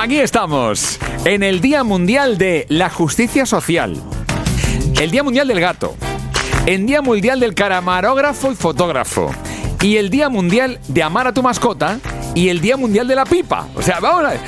Aquí 0.00 0.20
estamos, 0.20 0.96
en 1.24 1.42
el 1.42 1.60
Día 1.60 1.82
Mundial 1.82 2.38
de 2.38 2.66
la 2.68 2.88
Justicia 2.88 3.46
Social, 3.46 4.00
el 5.00 5.10
Día 5.10 5.24
Mundial 5.24 5.48
del 5.48 5.58
Gato, 5.58 5.96
el 6.66 6.86
Día 6.86 7.02
Mundial 7.02 7.40
del 7.40 7.56
Caramarógrafo 7.56 8.52
y 8.52 8.54
Fotógrafo, 8.54 9.34
y 9.82 9.96
el 9.96 10.08
Día 10.08 10.28
Mundial 10.28 10.78
de 10.86 11.02
Amar 11.02 11.26
a 11.26 11.34
tu 11.34 11.42
Mascota 11.42 11.98
y 12.34 12.48
el 12.48 12.60
Día 12.60 12.76
Mundial 12.76 13.08
de 13.08 13.14
la 13.14 13.24
Pipa. 13.24 13.68
O 13.74 13.82
sea, 13.82 14.00
vamos 14.00 14.24
a 14.24 14.30
ver, 14.30 14.40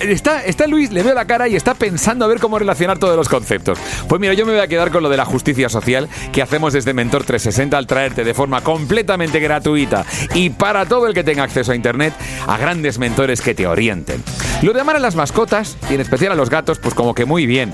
está, 0.00 0.44
está 0.44 0.66
Luis, 0.66 0.92
le 0.92 1.02
veo 1.02 1.14
la 1.14 1.26
cara 1.26 1.48
y 1.48 1.56
está 1.56 1.74
pensando 1.74 2.24
a 2.24 2.28
ver 2.28 2.40
cómo 2.40 2.58
relacionar 2.58 2.98
todos 2.98 3.16
los 3.16 3.28
conceptos. 3.28 3.78
Pues 4.08 4.20
mira, 4.20 4.34
yo 4.34 4.46
me 4.46 4.52
voy 4.52 4.60
a 4.60 4.68
quedar 4.68 4.90
con 4.90 5.02
lo 5.02 5.08
de 5.08 5.16
la 5.16 5.24
justicia 5.24 5.68
social 5.68 6.08
que 6.32 6.42
hacemos 6.42 6.72
desde 6.72 6.94
Mentor 6.94 7.24
360 7.24 7.76
al 7.76 7.86
traerte 7.86 8.24
de 8.24 8.34
forma 8.34 8.60
completamente 8.62 9.40
gratuita 9.40 10.04
y 10.34 10.50
para 10.50 10.86
todo 10.86 11.06
el 11.06 11.14
que 11.14 11.24
tenga 11.24 11.44
acceso 11.44 11.72
a 11.72 11.76
Internet 11.76 12.14
a 12.46 12.56
grandes 12.56 12.98
mentores 12.98 13.40
que 13.40 13.54
te 13.54 13.66
orienten. 13.66 14.22
Lo 14.62 14.72
de 14.72 14.80
amar 14.80 14.96
a 14.96 15.00
las 15.00 15.14
mascotas, 15.14 15.76
y 15.90 15.94
en 15.94 16.00
especial 16.00 16.32
a 16.32 16.34
los 16.34 16.50
gatos, 16.50 16.78
pues 16.78 16.94
como 16.94 17.14
que 17.14 17.24
muy 17.24 17.46
bien. 17.46 17.72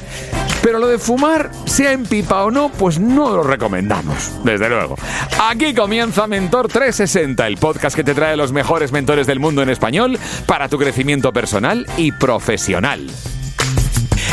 Pero 0.62 0.78
lo 0.78 0.86
de 0.86 0.98
fumar, 0.98 1.50
sea 1.64 1.92
en 1.92 2.04
pipa 2.04 2.44
o 2.44 2.50
no, 2.50 2.70
pues 2.70 2.98
no 2.98 3.30
lo 3.30 3.42
recomendamos, 3.42 4.32
desde 4.44 4.68
luego. 4.68 4.96
Aquí 5.40 5.74
comienza 5.74 6.26
Mentor 6.26 6.68
360, 6.68 7.46
el 7.46 7.56
podcast 7.56 7.96
que 7.96 8.04
te 8.04 8.14
trae 8.14 8.36
los 8.36 8.52
mejores 8.52 8.92
mentores 8.92 9.26
del 9.26 9.40
mundo 9.40 9.62
en 9.62 9.70
español 9.70 10.18
para 10.46 10.68
tu 10.68 10.78
crecimiento 10.78 11.32
personal 11.32 11.86
y 11.96 12.12
profesional 12.12 13.10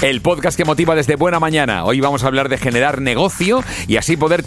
el 0.01 0.21
podcast 0.21 0.55
que 0.55 0.63
motiva 0.63 0.95
desde 0.95 1.15
buena 1.15 1.39
mañana. 1.39 1.83
Hoy 1.83 1.99
vamos 1.99 2.23
a 2.23 2.27
hablar 2.27 2.47
de 2.47 2.57
generar 2.57 3.01
negocio 3.01 3.61
y 3.87 3.97
así 3.97 4.15
poder, 4.15 4.43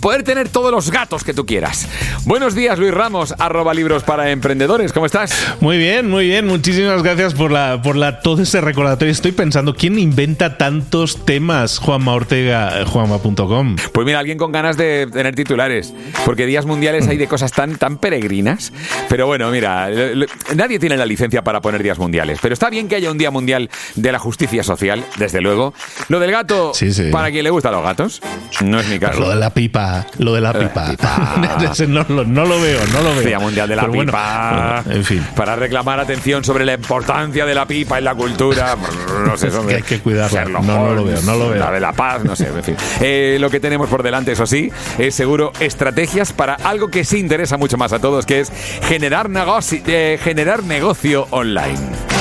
poder 0.00 0.22
tener 0.22 0.48
todos 0.48 0.72
los 0.72 0.90
gatos 0.90 1.22
que 1.22 1.34
tú 1.34 1.44
quieras. 1.44 1.86
Buenos 2.24 2.54
días, 2.54 2.78
Luis 2.78 2.92
Ramos, 2.92 3.34
arroba 3.38 3.74
libros 3.74 4.04
para 4.04 4.30
emprendedores. 4.30 4.92
¿Cómo 4.92 5.04
estás? 5.04 5.54
Muy 5.60 5.76
bien, 5.76 6.08
muy 6.08 6.28
bien. 6.28 6.46
Muchísimas 6.46 7.02
gracias 7.02 7.34
por, 7.34 7.50
la, 7.50 7.82
por 7.82 7.96
la, 7.96 8.20
todo 8.20 8.42
ese 8.42 8.60
recordatorio. 8.62 9.12
Estoy 9.12 9.32
pensando, 9.32 9.74
¿quién 9.74 9.98
inventa 9.98 10.56
tantos 10.56 11.26
temas? 11.26 11.78
Juanma 11.78 12.14
Ortega, 12.14 12.86
juanma.com. 12.86 13.76
Pues 13.92 14.06
mira, 14.06 14.18
alguien 14.18 14.38
con 14.38 14.50
ganas 14.50 14.78
de 14.78 15.08
tener 15.12 15.34
titulares. 15.34 15.92
Porque 16.24 16.46
días 16.46 16.64
mundiales 16.64 17.06
hay 17.06 17.18
de 17.18 17.26
cosas 17.26 17.52
tan, 17.52 17.76
tan 17.76 17.98
peregrinas. 17.98 18.72
Pero 19.10 19.26
bueno, 19.26 19.50
mira, 19.50 19.90
nadie 20.54 20.78
tiene 20.78 20.96
la 20.96 21.04
licencia 21.04 21.42
para 21.44 21.60
poner 21.60 21.82
días 21.82 21.98
mundiales. 21.98 22.38
Pero 22.40 22.54
está 22.54 22.70
bien 22.70 22.88
que 22.88 22.94
haya 22.94 23.10
un 23.10 23.18
día 23.18 23.30
mundial 23.30 23.68
de 23.94 24.12
la 24.12 24.18
justicia 24.18 24.62
social 24.62 24.69
social, 24.70 25.04
desde 25.18 25.40
luego. 25.40 25.74
Lo 26.08 26.20
del 26.20 26.30
gato, 26.30 26.72
para 27.10 27.30
quien 27.30 27.44
le 27.44 27.50
gustan 27.50 27.72
los 27.72 27.82
gatos, 27.82 28.22
no 28.64 28.78
es 28.78 28.88
mi 28.88 28.98
caso. 28.98 29.20
Lo 29.20 29.30
de 29.30 29.36
la 29.36 29.50
pipa, 29.50 30.06
lo 30.18 30.34
de 30.34 30.40
la 30.40 30.52
pipa. 30.52 30.94
no, 31.88 32.04
lo 32.44 32.60
veo, 32.60 32.80
no 32.92 33.02
lo 33.02 33.14
veo. 33.14 33.24
Día 33.26 33.38
Mundial 33.38 33.68
de 33.68 33.76
la 33.76 33.90
Pipa. 33.90 34.84
en 34.88 35.04
fin. 35.04 35.26
Para 35.34 35.56
reclamar 35.56 35.98
atención 35.98 36.44
sobre 36.44 36.64
la 36.64 36.74
importancia 36.74 37.44
de 37.44 37.54
la 37.54 37.66
pipa 37.66 37.98
en 37.98 38.04
la 38.04 38.14
cultura. 38.14 38.76
No 39.20 39.36
sé, 39.36 39.50
que 39.68 39.74
hay 39.74 39.82
que 39.82 40.00
cuidarla. 40.00 40.44
No, 40.44 40.62
no, 40.62 40.94
lo 40.94 41.04
veo, 41.04 41.20
no 41.22 41.36
lo 41.36 41.50
veo. 41.50 41.58
La 41.58 41.70
de 41.70 41.78
la 41.78 41.92
paz, 41.92 42.24
no 42.24 42.34
sé, 42.34 42.48
en 42.48 42.64
fin. 42.64 42.76
Eh, 43.00 43.36
lo 43.38 43.50
que 43.50 43.60
tenemos 43.60 43.88
por 43.88 44.02
delante, 44.02 44.32
eso 44.32 44.46
sí, 44.46 44.70
es 44.98 45.14
seguro 45.14 45.52
estrategias 45.60 46.32
para 46.32 46.54
algo 46.54 46.88
que 46.88 47.04
sí 47.04 47.18
interesa 47.18 47.58
mucho 47.58 47.76
más 47.76 47.92
a 47.92 47.98
todos, 47.98 48.24
que 48.24 48.40
es 48.40 48.50
generar 48.88 49.28
negocio, 49.28 49.80
eh, 49.86 50.18
generar 50.22 50.64
negocio 50.64 51.26
online. 51.30 52.19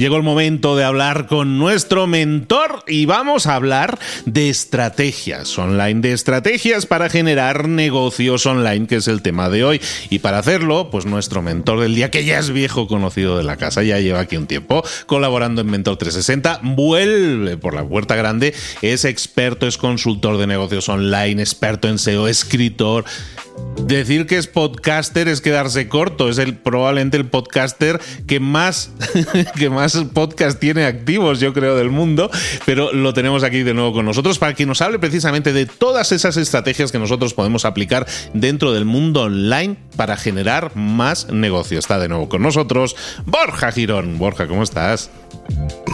Llegó 0.00 0.16
el 0.16 0.22
momento 0.22 0.76
de 0.76 0.84
hablar 0.84 1.26
con 1.26 1.58
nuestro 1.58 2.06
mentor 2.06 2.84
y 2.88 3.04
vamos 3.04 3.46
a 3.46 3.54
hablar 3.54 3.98
de 4.24 4.48
estrategias 4.48 5.58
online, 5.58 6.00
de 6.00 6.14
estrategias 6.14 6.86
para 6.86 7.10
generar 7.10 7.68
negocios 7.68 8.46
online, 8.46 8.86
que 8.86 8.96
es 8.96 9.08
el 9.08 9.20
tema 9.20 9.50
de 9.50 9.62
hoy. 9.62 9.78
Y 10.08 10.20
para 10.20 10.38
hacerlo, 10.38 10.88
pues 10.90 11.04
nuestro 11.04 11.42
mentor 11.42 11.80
del 11.80 11.94
día, 11.94 12.10
que 12.10 12.24
ya 12.24 12.38
es 12.38 12.48
viejo 12.48 12.88
conocido 12.88 13.36
de 13.36 13.44
la 13.44 13.58
casa, 13.58 13.82
ya 13.82 14.00
lleva 14.00 14.20
aquí 14.20 14.38
un 14.38 14.46
tiempo 14.46 14.82
colaborando 15.04 15.60
en 15.60 15.66
Mentor 15.66 15.98
360, 15.98 16.60
vuelve 16.62 17.58
por 17.58 17.74
la 17.74 17.84
puerta 17.84 18.16
grande, 18.16 18.54
es 18.80 19.04
experto, 19.04 19.66
es 19.66 19.76
consultor 19.76 20.38
de 20.38 20.46
negocios 20.46 20.88
online, 20.88 21.42
experto 21.42 21.88
en 21.88 21.98
SEO, 21.98 22.26
escritor 22.26 23.04
Decir 23.86 24.26
que 24.26 24.36
es 24.36 24.46
podcaster 24.46 25.26
es 25.26 25.40
quedarse 25.40 25.88
corto. 25.88 26.28
Es 26.28 26.38
el, 26.38 26.56
probablemente 26.56 27.16
el 27.16 27.26
podcaster 27.26 27.98
que 28.26 28.38
más, 28.38 28.90
que 29.56 29.70
más 29.70 29.89
podcast 30.12 30.58
tiene 30.58 30.84
activos, 30.84 31.40
yo 31.40 31.52
creo, 31.52 31.76
del 31.76 31.90
mundo. 31.90 32.30
Pero 32.66 32.92
lo 32.92 33.14
tenemos 33.14 33.42
aquí 33.42 33.62
de 33.62 33.74
nuevo 33.74 33.92
con 33.92 34.04
nosotros 34.04 34.38
para 34.38 34.54
que 34.54 34.66
nos 34.66 34.80
hable 34.80 34.98
precisamente 34.98 35.52
de 35.52 35.66
todas 35.66 36.12
esas 36.12 36.36
estrategias 36.36 36.92
que 36.92 36.98
nosotros 36.98 37.34
podemos 37.34 37.64
aplicar 37.64 38.06
dentro 38.34 38.72
del 38.72 38.84
mundo 38.84 39.22
online 39.22 39.76
para 39.96 40.16
generar 40.16 40.74
más 40.76 41.30
negocio. 41.30 41.78
Está 41.78 41.98
de 41.98 42.08
nuevo 42.08 42.28
con 42.28 42.42
nosotros 42.42 42.96
Borja 43.24 43.72
Girón. 43.72 44.18
Borja, 44.18 44.46
¿cómo 44.46 44.62
estás? 44.62 45.10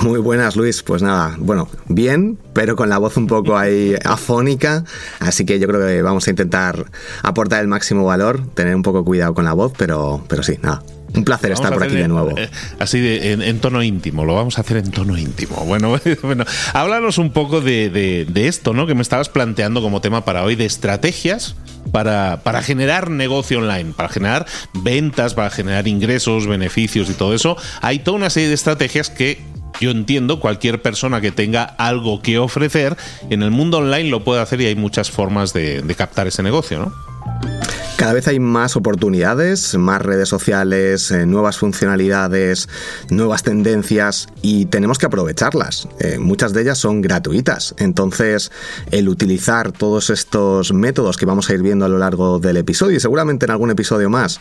Muy 0.03 0.21
buenas, 0.21 0.57
Luis. 0.57 0.83
Pues 0.83 1.03
nada, 1.03 1.35
bueno, 1.39 1.69
bien, 1.89 2.39
pero 2.53 2.77
con 2.77 2.89
la 2.89 2.99
voz 2.99 3.17
un 3.17 3.27
poco 3.27 3.57
ahí 3.57 3.95
afónica. 4.05 4.85
Así 5.21 5.45
que 5.45 5.59
yo 5.59 5.67
creo 5.67 5.87
que 5.87 6.03
vamos 6.03 6.27
a 6.27 6.31
intentar 6.31 6.87
aportar 7.23 7.61
el 7.61 7.69
máximo 7.69 8.05
valor, 8.05 8.47
tener 8.55 8.75
un 8.75 8.83
poco 8.83 9.05
cuidado 9.05 9.35
con 9.35 9.45
la 9.45 9.53
voz, 9.53 9.73
pero, 9.77 10.25
pero 10.29 10.43
sí, 10.43 10.59
nada, 10.63 10.83
Un 11.17 11.25
placer 11.25 11.51
estar 11.53 11.73
por 11.73 11.83
aquí 11.83 11.97
de 11.97 12.09
nuevo. 12.09 12.37
Eh, 12.37 12.49
así 12.79 13.01
de, 13.01 13.33
en, 13.33 13.59
tono 13.61 13.83
íntimo, 13.83 14.25
lo 14.25 14.35
vamos 14.35 14.59
a 14.59 14.61
hacer 14.61 14.77
en 14.77 14.91
tono 14.91 15.17
íntimo. 15.17 15.57
Bueno, 15.65 15.99
bueno 16.23 16.45
háblanos 16.75 17.19
un 17.19 17.31
poco 17.31 17.61
de, 17.61 18.27
esto, 18.35 18.75
¿no? 18.75 18.87
Que 18.87 18.95
me 18.95 19.03
estabas 19.03 19.29
planteando 19.29 19.81
como 19.81 20.01
tema 20.01 20.25
para 20.25 20.45
hoy, 20.45 20.57
de 20.57 20.67
estrategias 20.67 21.57
para, 21.91 22.41
para, 22.43 22.63
generar 22.63 23.11
negocio 23.11 23.59
online, 23.59 23.93
para 23.97 24.09
generar 24.09 24.47
ventas, 24.75 25.35
para 25.35 25.51
generar 25.51 25.89
ingresos, 25.89 26.47
beneficios 26.47 27.09
y 27.09 27.15
todo 27.15 27.35
eso. 27.35 27.57
Hay 27.81 28.01
toda 28.01 28.19
una 28.19 28.31
serie 28.31 28.49
de 28.49 28.55
estrategias 28.55 29.09
que 29.09 29.41
yo 29.81 29.91
entiendo, 29.91 30.41
cualquier 30.41 30.81
persona 30.83 31.21
que 31.21 31.33
tenga 31.33 31.65
algo 31.65 32.23
que 32.23 32.39
ofrecer 32.39 32.97
en 33.31 33.43
el 33.43 33.51
mundo 33.51 33.79
online 33.79 34.11
lo 34.11 34.25
puede 34.25 34.41
hacer 34.41 34.61
y 34.61 34.67
hay 34.67 34.77
muchas 34.77 35.11
formas 35.11 35.53
de, 35.53 35.83
de 35.83 35.95
captar 35.95 36.27
ese 36.27 36.43
negocio, 36.43 36.79
¿no? 36.79 37.56
Cada 37.97 38.13
vez 38.13 38.29
hay 38.29 38.39
más 38.41 38.77
oportunidades, 38.77 39.75
más 39.79 40.03
redes 40.03 40.29
sociales, 40.29 41.11
eh, 41.11 41.25
nuevas 41.25 41.57
funcionalidades, 41.57 42.69
nuevas 43.09 43.43
tendencias 43.43 44.29
y 44.43 44.67
tenemos 44.67 44.99
que 44.99 45.07
aprovecharlas. 45.07 45.89
Eh, 45.99 46.19
muchas 46.19 46.53
de 46.53 46.61
ellas 46.61 46.77
son 46.77 47.01
gratuitas, 47.01 47.75
entonces 47.79 48.53
el 48.91 49.09
utilizar 49.09 49.73
todos 49.73 50.11
estos 50.11 50.75
métodos 50.75 51.17
que 51.17 51.25
vamos 51.25 51.49
a 51.49 51.55
ir 51.55 51.63
viendo 51.63 51.87
a 51.87 51.89
lo 51.89 51.97
largo 51.97 52.39
del 52.39 52.59
episodio 52.59 52.99
y 52.99 53.01
seguramente 53.01 53.47
en 53.47 53.53
algún 53.53 53.71
episodio 53.71 54.11
más 54.11 54.41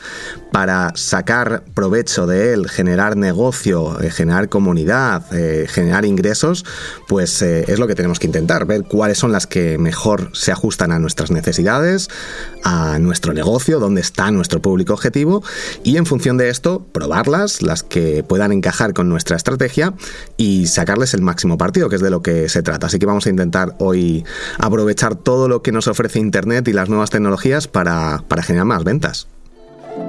para 0.52 0.92
sacar 0.96 1.64
provecho 1.74 2.28
de 2.28 2.54
él, 2.54 2.70
generar 2.70 3.16
negocio, 3.16 4.02
eh, 4.02 4.12
generar 4.12 4.50
comunidad, 4.50 5.24
generar 5.68 6.04
ingresos, 6.06 6.66
pues 7.08 7.42
es 7.42 7.80
lo 7.80 7.88
que 7.88 7.96
tenemos 7.96 8.20
que 8.20 8.28
intentar, 8.28 8.66
ver 8.66 8.84
cuáles 8.84 9.18
son 9.18 9.32
las 9.32 9.48
que 9.48 9.78
mejor 9.78 10.32
se 10.34 10.52
ajustan 10.52 10.92
a 10.92 11.00
nuestras 11.00 11.32
necesidades, 11.32 12.10
a 12.64 13.00
nuestro 13.00 13.34
negocio 13.34 13.45
negocio, 13.46 13.80
dónde 13.80 14.02
está 14.02 14.32
nuestro 14.32 14.60
público 14.60 14.94
objetivo 14.94 15.44
y 15.84 15.98
en 15.98 16.08
función 16.08 16.36
de 16.38 16.50
esto 16.50 16.84
probarlas, 16.92 17.62
las 17.62 17.84
que 17.84 18.24
puedan 18.24 18.52
encajar 18.52 18.94
con 18.94 19.08
nuestra 19.08 19.38
estrategia 19.38 19.94
y 20.36 20.66
sacarles 20.66 21.14
el 21.14 21.22
máximo 21.22 21.56
partido, 21.58 21.88
que 21.88 21.98
es 21.98 22.02
de 22.02 22.10
lo 22.10 22.24
que 22.24 22.50
se 22.50 22.64
trata. 22.64 22.88
Así 22.88 22.98
que 22.98 23.06
vamos 23.06 23.28
a 23.28 23.30
intentar 23.30 23.76
hoy 23.78 24.26
aprovechar 24.58 25.16
todo 25.16 25.48
lo 25.48 25.62
que 25.62 25.72
nos 25.72 25.88
ofrece 25.88 26.20
Internet 26.20 26.68
y 26.68 26.74
las 26.74 26.90
nuevas 26.90 27.12
tecnologías 27.12 27.68
para, 27.68 28.24
para 28.28 28.42
generar 28.42 28.66
más 28.66 28.84
ventas. 28.84 29.28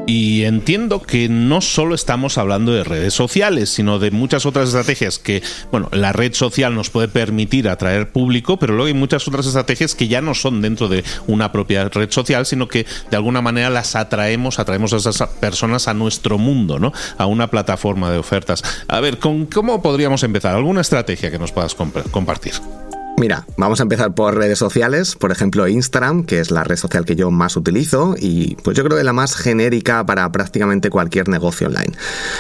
Y 0.07 0.45
entiendo 0.45 1.03
que 1.03 1.29
no 1.29 1.61
solo 1.61 1.95
estamos 1.95 2.39
hablando 2.39 2.73
de 2.73 2.85
redes 2.85 3.13
sociales, 3.13 3.71
sino 3.71 3.99
de 3.99 4.13
muchas 4.13 4.47
otras 4.47 4.69
estrategias 4.69 5.19
que, 5.19 5.43
bueno, 5.73 5.89
la 5.93 6.13
red 6.13 6.33
social 6.33 6.75
nos 6.77 6.91
puede 6.91 7.09
permitir 7.09 7.69
atraer 7.69 8.13
público, 8.13 8.57
pero 8.57 8.75
luego 8.75 8.87
hay 8.87 8.95
muchas 8.95 9.27
otras 9.27 9.47
estrategias 9.47 9.97
que 9.97 10.07
ya 10.07 10.21
no 10.21 10.35
son 10.35 10.63
dentro 10.63 10.89
de 10.89 11.03
una 11.27 11.51
propia 11.51 11.89
red 11.89 12.11
social, 12.11 12.47
sino 12.47 12.69
que 12.69 12.87
de 13.11 13.17
alguna 13.17 13.43
manera 13.43 13.69
las 13.69 13.97
atraemos, 13.97 14.61
atraemos 14.61 14.93
a 14.93 14.97
esas 14.99 15.21
personas 15.41 15.89
a 15.89 15.95
nuestro 15.95 16.39
mundo, 16.39 16.79
¿no? 16.79 16.93
A 17.19 17.27
una 17.27 17.49
plataforma 17.49 18.11
de 18.13 18.19
ofertas. 18.19 18.63
A 18.87 19.01
ver, 19.01 19.19
¿con 19.19 19.47
¿cómo 19.47 19.83
podríamos 19.83 20.23
empezar? 20.23 20.55
¿Alguna 20.55 20.83
estrategia 20.83 21.33
que 21.33 21.39
nos 21.39 21.51
puedas 21.51 21.75
compartir? 21.75 22.53
Mira, 23.19 23.47
vamos 23.57 23.81
a 23.81 23.85
empezar 23.85 24.15
por 24.15 24.37
redes 24.37 24.59
sociales, 24.59 25.17
por 25.17 25.33
ejemplo 25.33 25.67
Instagram, 25.67 26.25
que 26.25 26.39
es 26.39 26.51
la 26.51 26.65
red 26.65 26.77
social 26.77 27.07
que 27.07 27.17
yo 27.17 27.31
más 27.31 27.57
utilizo 27.57 28.15
y 28.19 28.57
pues 28.57 28.77
yo 28.77 28.85
creo 28.85 28.99
que 28.99 29.05
la 29.05 29.15
más 29.15 29.35
genérica 29.35 30.05
para 30.05 30.31
prácticamente 30.31 30.91
cualquier 30.91 31.29
negocio 31.29 31.69
online. 31.69 31.95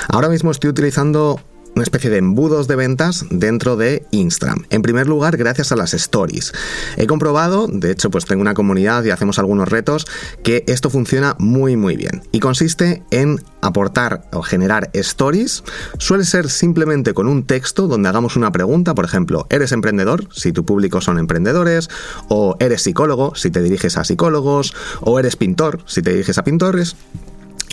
Ahora 0.08 0.28
mismo 0.28 0.50
estoy 0.50 0.69
utilizando 0.69 1.40
una 1.76 1.82
especie 1.82 2.08
de 2.08 2.17
embudos 2.17 2.69
de 2.69 2.75
ventas 2.75 3.26
dentro 3.31 3.76
de 3.76 4.06
Instagram. 4.11 4.64
En 4.70 4.81
primer 4.81 5.06
lugar, 5.06 5.37
gracias 5.37 5.73
a 5.73 5.76
las 5.76 5.93
stories. 5.93 6.52
He 6.96 7.06
comprobado, 7.06 7.69
de 7.69 7.90
hecho, 7.90 8.11
pues 8.11 8.25
tengo 8.25 8.40
una 8.40 8.55
comunidad 8.55 9.05
y 9.05 9.11
hacemos 9.11 9.38
algunos 9.38 9.69
retos, 9.69 10.06
que 10.43 10.64
esto 10.69 10.88
funciona 10.88 11.37
muy 11.38 11.76
muy 11.76 11.96
bien. 11.96 12.23
Y 12.32 12.40
consiste 12.40 13.02
en 13.11 13.43
aportar 13.61 14.23
o 14.32 14.40
generar 14.40 14.88
stories. 14.94 15.64
Suele 15.99 16.25
ser 16.25 16.49
simplemente 16.49 17.12
con 17.12 17.28
un 17.28 17.44
texto 17.44 17.88
donde 17.88 18.08
hagamos 18.08 18.37
una 18.37 18.52
pregunta, 18.52 18.94
por 18.94 19.05
ejemplo, 19.05 19.46
¿eres 19.50 19.73
emprendedor? 19.73 20.28
Si 20.32 20.52
tu 20.52 20.64
público 20.64 21.02
son 21.02 21.19
emprendedores, 21.19 21.90
o 22.28 22.56
eres 22.58 22.82
psicólogo, 22.82 23.34
si 23.34 23.50
te 23.50 23.61
diriges 23.61 23.99
a 23.99 24.05
psicólogos, 24.05 24.75
o 25.02 25.19
eres 25.19 25.37
pintor, 25.37 25.81
si 25.84 26.00
te 26.00 26.12
diriges 26.12 26.38
a 26.38 26.44
pintores. 26.44 26.96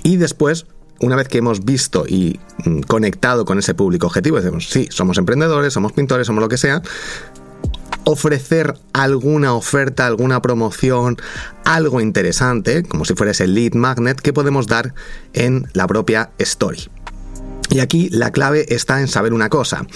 Y 0.04 0.18
después 0.18 0.66
una 1.04 1.16
vez 1.18 1.28
que 1.28 1.40
hemos 1.40 1.66
visto 1.66 2.06
y 2.08 2.40
mm, 2.66 2.82
conectado 2.82 3.46
con 3.46 3.60
ese 3.60 3.74
público 3.74 4.08
objetivo, 4.08 4.38
decimos, 4.38 4.70
sí, 4.70 4.88
somos 4.90 5.18
emprendedores, 5.18 5.74
somos 5.74 5.92
pintores, 5.92 6.28
somos 6.28 6.42
lo 6.42 6.48
que 6.48 6.58
sea, 6.58 6.82
ofrecer 8.06 8.76
alguna 8.94 9.54
oferta, 9.54 10.08
alguna 10.08 10.42
promoción, 10.42 11.18
algo 11.66 12.00
interesante, 12.00 12.84
como 12.84 13.06
si 13.06 13.16
fuera 13.16 13.32
ese 13.32 13.48
lead 13.48 13.74
magnet 13.74 14.20
que 14.20 14.34
podemos 14.34 14.68
dar 14.68 14.94
en 15.34 15.68
la 15.74 15.88
propia 15.88 16.32
story. 16.38 16.90
Y 17.74 17.80
aquí 17.80 18.08
la 18.12 18.31
clave 18.31 18.68
está 18.70 19.02
en 19.02 19.08
saber 19.08 19.34
una 19.34 19.50
cosa, 19.50 19.88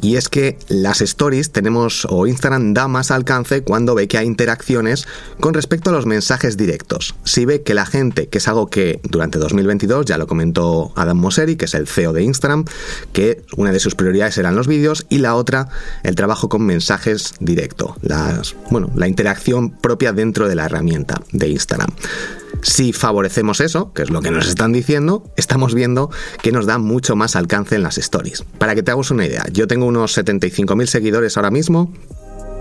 y 0.00 0.14
es 0.14 0.28
que 0.28 0.56
las 0.68 1.00
stories 1.00 1.50
tenemos 1.50 2.06
o 2.08 2.28
Instagram 2.28 2.74
da 2.74 2.86
más 2.86 3.10
alcance 3.10 3.62
cuando 3.64 3.96
ve 3.96 4.06
que 4.06 4.18
hay 4.18 4.26
interacciones 4.26 5.08
con 5.40 5.52
respecto 5.52 5.90
a 5.90 5.92
los 5.92 6.06
mensajes 6.06 6.56
directos. 6.56 7.16
Si 7.24 7.44
ve 7.44 7.62
que 7.62 7.74
la 7.74 7.86
gente, 7.86 8.28
que 8.28 8.38
es 8.38 8.46
algo 8.46 8.70
que 8.70 9.00
durante 9.02 9.40
2022 9.40 10.06
ya 10.06 10.16
lo 10.16 10.28
comentó 10.28 10.92
Adam 10.94 11.18
Mosseri, 11.18 11.56
que 11.56 11.64
es 11.64 11.74
el 11.74 11.88
CEO 11.88 12.12
de 12.12 12.22
Instagram, 12.22 12.66
que 13.12 13.42
una 13.56 13.72
de 13.72 13.80
sus 13.80 13.96
prioridades 13.96 14.38
eran 14.38 14.54
los 14.54 14.68
vídeos 14.68 15.04
y 15.08 15.18
la 15.18 15.34
otra 15.34 15.68
el 16.04 16.14
trabajo 16.14 16.48
con 16.48 16.62
mensajes 16.62 17.34
directos, 17.40 17.96
las, 18.00 18.54
bueno, 18.70 18.92
la 18.94 19.08
interacción 19.08 19.70
propia 19.70 20.12
dentro 20.12 20.46
de 20.46 20.54
la 20.54 20.66
herramienta 20.66 21.20
de 21.32 21.48
Instagram. 21.48 21.90
Si 22.64 22.94
favorecemos 22.94 23.60
eso, 23.60 23.92
que 23.92 24.02
es 24.02 24.10
lo 24.10 24.22
que 24.22 24.30
nos 24.30 24.48
están 24.48 24.72
diciendo, 24.72 25.22
estamos 25.36 25.74
viendo 25.74 26.10
que 26.42 26.50
nos 26.50 26.64
da 26.64 26.78
mucho 26.78 27.14
más 27.14 27.36
alcance 27.36 27.76
en 27.76 27.82
las 27.82 27.98
stories. 27.98 28.42
Para 28.58 28.74
que 28.74 28.82
te 28.82 28.90
hagas 28.90 29.10
una 29.10 29.26
idea, 29.26 29.44
yo 29.52 29.66
tengo 29.66 29.84
unos 29.84 30.16
75.000 30.16 30.86
seguidores 30.86 31.36
ahora 31.36 31.50
mismo, 31.50 31.92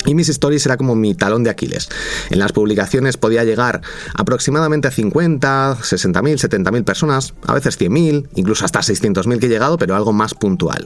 y 0.05 0.13
mis 0.13 0.27
stories 0.27 0.65
era 0.65 0.75
como 0.75 0.95
mi 0.95 1.15
talón 1.15 1.45
de 1.45 1.49
Aquiles. 1.49 1.87
En 2.29 2.39
las 2.39 2.51
publicaciones 2.51 3.15
podía 3.15 3.45
llegar 3.45 3.81
aproximadamente 4.13 4.89
a 4.89 4.91
50, 4.91 5.77
60.000, 5.79 6.63
70.000 6.63 6.83
personas, 6.83 7.33
a 7.47 7.53
veces 7.53 7.79
100.000, 7.79 8.27
incluso 8.35 8.65
hasta 8.65 8.81
600.000 8.81 9.39
que 9.39 9.45
he 9.45 9.49
llegado, 9.49 9.77
pero 9.77 9.95
algo 9.95 10.11
más 10.11 10.33
puntual. 10.33 10.85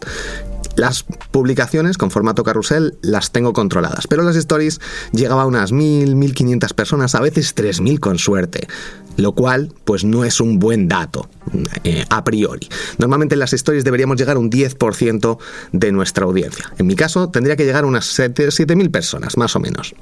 Las 0.75 1.05
publicaciones 1.31 1.97
con 1.97 2.11
formato 2.11 2.43
carrusel 2.43 2.99
las 3.01 3.31
tengo 3.31 3.51
controladas, 3.51 4.05
pero 4.05 4.21
las 4.21 4.35
stories 4.35 4.79
llegaba 5.11 5.41
a 5.41 5.47
unas 5.47 5.71
1000, 5.71 6.15
1500 6.15 6.73
personas, 6.73 7.15
a 7.15 7.19
veces 7.19 7.55
3000 7.55 7.99
con 7.99 8.19
suerte, 8.19 8.67
lo 9.17 9.33
cual 9.33 9.73
pues 9.83 10.03
no 10.03 10.23
es 10.23 10.39
un 10.39 10.59
buen 10.59 10.87
dato 10.87 11.29
eh, 11.83 12.05
a 12.09 12.23
priori. 12.23 12.67
Normalmente 12.97 13.35
en 13.35 13.39
las 13.39 13.53
stories 13.53 13.83
deberíamos 13.83 14.17
llegar 14.17 14.37
a 14.37 14.39
un 14.39 14.49
10% 14.49 15.37
de 15.73 15.91
nuestra 15.91 16.25
audiencia. 16.25 16.71
En 16.77 16.87
mi 16.87 16.95
caso 16.95 17.29
tendría 17.29 17.55
que 17.55 17.65
llegar 17.65 17.83
a 17.83 17.87
unas 17.87 18.05
7000 18.05 18.89
personas, 18.91 19.37
más 19.37 19.55
o 19.55 19.59
menos. 19.59 19.93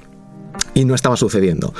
Y 0.74 0.84
no 0.84 0.94
estaba 0.94 1.16
sucediendo. 1.16 1.74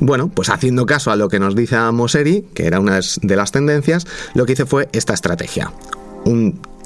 Bueno, 0.00 0.28
pues 0.28 0.48
haciendo 0.48 0.86
caso 0.86 1.10
a 1.10 1.16
lo 1.16 1.28
que 1.28 1.38
nos 1.38 1.54
dice 1.54 1.76
Moseri, 1.92 2.46
que 2.54 2.66
era 2.66 2.80
una 2.80 3.00
de 3.00 3.36
las 3.36 3.52
tendencias, 3.52 4.06
lo 4.34 4.46
que 4.46 4.52
hice 4.52 4.66
fue 4.66 4.88
esta 4.92 5.12
estrategia. 5.14 5.72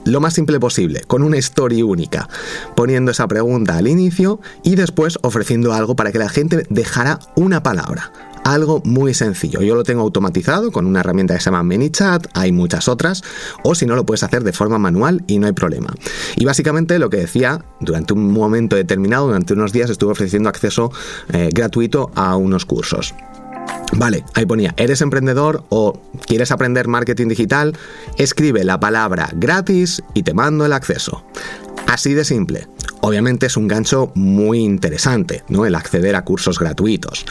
Lo 0.05 0.21
más 0.21 0.35
simple 0.35 0.59
posible, 0.59 1.03
con 1.07 1.23
una 1.23 1.37
story 1.37 1.83
única, 1.83 2.29
poniendo 2.75 3.11
esa 3.11 3.29
pregunta 3.29 3.77
al 3.77 3.87
inicio 3.87 4.41
y 4.65 4.75
después 4.75 5.19
ofreciendo 5.23 5.75
algo 5.75 5.95
para 5.95 6.11
que 6.11 6.19
la 6.19 6.29
gente 6.29 6.67
dejara 6.71 7.19
una 7.37 7.63
palabra. 7.63 8.11
Algo 8.51 8.83
muy 8.85 9.15
sencillo. 9.15 9.63
Yo 9.63 9.77
lo 9.77 9.85
tengo 9.85 10.03
automatizado 10.03 10.73
con 10.73 10.85
una 10.85 10.99
herramienta 10.99 11.35
que 11.35 11.41
se 11.41 11.45
llama 11.45 11.63
ManyChat, 11.63 12.27
hay 12.35 12.51
muchas 12.51 12.89
otras, 12.89 13.23
o 13.63 13.77
si 13.77 13.87
no 13.87 13.95
lo 13.95 14.05
puedes 14.05 14.25
hacer 14.25 14.43
de 14.43 14.53
forma 14.53 14.77
manual 14.77 15.23
y 15.29 15.39
no 15.39 15.47
hay 15.47 15.53
problema. 15.53 15.95
Y 16.35 16.47
básicamente 16.47 16.99
lo 16.99 17.11
que 17.11 17.19
decía, 17.19 17.65
durante 17.79 18.13
un 18.13 18.33
momento 18.33 18.75
determinado, 18.75 19.29
durante 19.29 19.53
unos 19.53 19.73
días 19.73 19.89
estuve 19.89 20.11
ofreciendo 20.11 20.49
acceso 20.49 20.91
eh, 21.33 21.51
gratuito 21.55 22.11
a 22.17 22.35
unos 22.35 22.65
cursos. 22.65 23.15
Vale, 23.93 24.25
ahí 24.35 24.47
ponía, 24.47 24.75
¿eres 24.77 25.01
emprendedor 25.01 25.63
o 25.69 26.01
quieres 26.27 26.51
aprender 26.51 26.89
marketing 26.89 27.29
digital? 27.29 27.79
Escribe 28.19 28.65
la 28.65 28.81
palabra 28.81 29.31
gratis 29.33 30.03
y 30.13 30.25
te 30.25 30.35
mando 30.35 30.67
el 30.67 30.73
acceso. 30.73 31.25
Así 31.87 32.15
de 32.15 32.25
simple. 32.25 32.67
Obviamente 33.01 33.47
es 33.47 33.57
un 33.57 33.69
gancho 33.69 34.11
muy 34.17 34.59
interesante, 34.59 35.45
¿no? 35.49 35.67
El 35.67 35.75
acceder 35.75 36.17
a 36.17 36.25
cursos 36.25 36.59
gratuitos. 36.59 37.25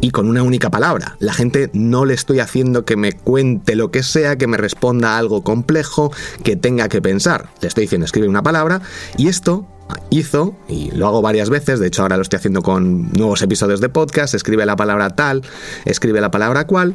Y 0.00 0.10
con 0.10 0.28
una 0.28 0.42
única 0.42 0.70
palabra. 0.70 1.16
La 1.18 1.34
gente 1.34 1.70
no 1.72 2.04
le 2.04 2.14
estoy 2.14 2.40
haciendo 2.40 2.84
que 2.84 2.96
me 2.96 3.12
cuente 3.12 3.76
lo 3.76 3.90
que 3.90 4.02
sea, 4.02 4.36
que 4.36 4.46
me 4.46 4.56
responda 4.56 5.18
algo 5.18 5.42
complejo, 5.44 6.12
que 6.42 6.56
tenga 6.56 6.88
que 6.88 7.02
pensar. 7.02 7.50
Le 7.60 7.68
estoy 7.68 7.82
diciendo 7.84 8.06
escribe 8.06 8.28
una 8.28 8.42
palabra 8.42 8.80
y 9.18 9.28
esto 9.28 9.66
hizo, 10.10 10.54
y 10.68 10.90
lo 10.92 11.06
hago 11.06 11.22
varias 11.22 11.50
veces, 11.50 11.80
de 11.80 11.88
hecho 11.88 12.02
ahora 12.02 12.16
lo 12.16 12.22
estoy 12.22 12.38
haciendo 12.38 12.62
con 12.62 13.10
nuevos 13.12 13.42
episodios 13.42 13.80
de 13.80 13.88
podcast, 13.88 14.34
escribe 14.34 14.64
la 14.66 14.76
palabra 14.76 15.10
tal, 15.10 15.42
escribe 15.84 16.20
la 16.20 16.30
palabra 16.30 16.66
cual, 16.66 16.94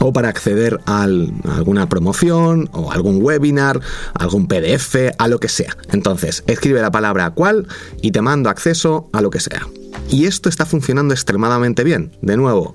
o 0.00 0.12
para 0.12 0.28
acceder 0.28 0.80
a 0.86 1.02
alguna 1.02 1.88
promoción 1.88 2.68
o 2.72 2.92
algún 2.92 3.22
webinar, 3.22 3.80
algún 4.14 4.46
PDF, 4.46 4.96
a 5.18 5.28
lo 5.28 5.40
que 5.40 5.48
sea. 5.48 5.76
Entonces, 5.92 6.44
escribe 6.46 6.80
la 6.80 6.90
palabra 6.90 7.30
cual 7.30 7.66
y 8.02 8.10
te 8.10 8.22
mando 8.22 8.50
acceso 8.50 9.08
a 9.12 9.20
lo 9.20 9.30
que 9.30 9.40
sea. 9.40 9.66
Y 10.10 10.26
esto 10.26 10.48
está 10.48 10.66
funcionando 10.66 11.14
extremadamente 11.14 11.82
bien. 11.82 12.12
De 12.22 12.36
nuevo, 12.36 12.74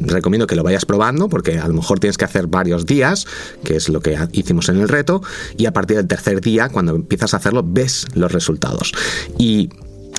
recomiendo 0.00 0.46
que 0.46 0.56
lo 0.56 0.62
vayas 0.62 0.84
probando 0.84 1.28
porque 1.28 1.58
a 1.58 1.68
lo 1.68 1.74
mejor 1.74 1.98
tienes 1.98 2.18
que 2.18 2.24
hacer 2.24 2.46
varios 2.46 2.86
días, 2.86 3.26
que 3.64 3.76
es 3.76 3.88
lo 3.88 4.00
que 4.00 4.16
hicimos 4.32 4.68
en 4.68 4.80
el 4.80 4.88
reto, 4.88 5.22
y 5.56 5.66
a 5.66 5.72
partir 5.72 5.96
del 5.96 6.06
tercer 6.06 6.40
día, 6.40 6.68
cuando 6.68 6.94
empiezas 6.94 7.34
a 7.34 7.38
hacerlo, 7.38 7.64
ves 7.66 8.06
los 8.14 8.30
resultados. 8.30 8.92
Y 9.38 9.70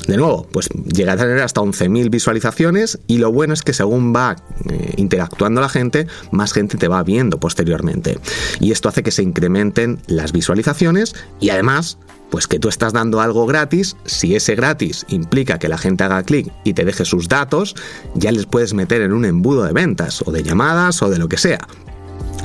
de 0.07 0.17
nuevo, 0.17 0.47
pues 0.51 0.69
llega 0.69 1.13
a 1.13 1.17
tener 1.17 1.39
hasta 1.39 1.61
11.000 1.61 2.09
visualizaciones 2.09 2.99
y 3.07 3.17
lo 3.17 3.31
bueno 3.31 3.53
es 3.53 3.61
que 3.61 3.73
según 3.73 4.13
va 4.15 4.35
eh, 4.69 4.93
interactuando 4.97 5.61
la 5.61 5.69
gente, 5.69 6.07
más 6.31 6.53
gente 6.53 6.77
te 6.77 6.87
va 6.87 7.03
viendo 7.03 7.39
posteriormente. 7.39 8.17
Y 8.59 8.71
esto 8.71 8.89
hace 8.89 9.03
que 9.03 9.11
se 9.11 9.23
incrementen 9.23 9.99
las 10.07 10.31
visualizaciones 10.31 11.15
y 11.39 11.49
además 11.49 11.97
pues 12.29 12.47
que 12.47 12.59
tú 12.59 12.69
estás 12.69 12.93
dando 12.93 13.21
algo 13.21 13.47
gratis, 13.47 13.95
si 14.05 14.35
ese 14.35 14.55
gratis 14.55 15.05
implica 15.09 15.57
que 15.57 15.67
la 15.67 15.79
gente 15.79 16.03
haga 16.03 16.21
clic 16.23 16.51
y 16.63 16.73
te 16.73 16.85
deje 16.85 17.03
sus 17.03 17.27
datos, 17.27 17.75
ya 18.13 18.31
les 18.31 18.45
puedes 18.45 18.73
meter 18.73 19.01
en 19.01 19.13
un 19.13 19.25
embudo 19.25 19.63
de 19.63 19.73
ventas 19.73 20.21
o 20.25 20.31
de 20.31 20.43
llamadas 20.43 21.01
o 21.01 21.09
de 21.09 21.17
lo 21.17 21.27
que 21.27 21.37
sea. 21.37 21.67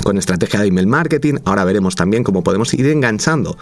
Con 0.02 0.18
estrategia 0.18 0.60
de 0.60 0.68
email 0.68 0.86
marketing, 0.86 1.34
ahora 1.44 1.64
veremos 1.64 1.94
también 1.96 2.24
cómo 2.24 2.42
podemos 2.42 2.72
ir 2.74 2.86
enganchando 2.86 3.56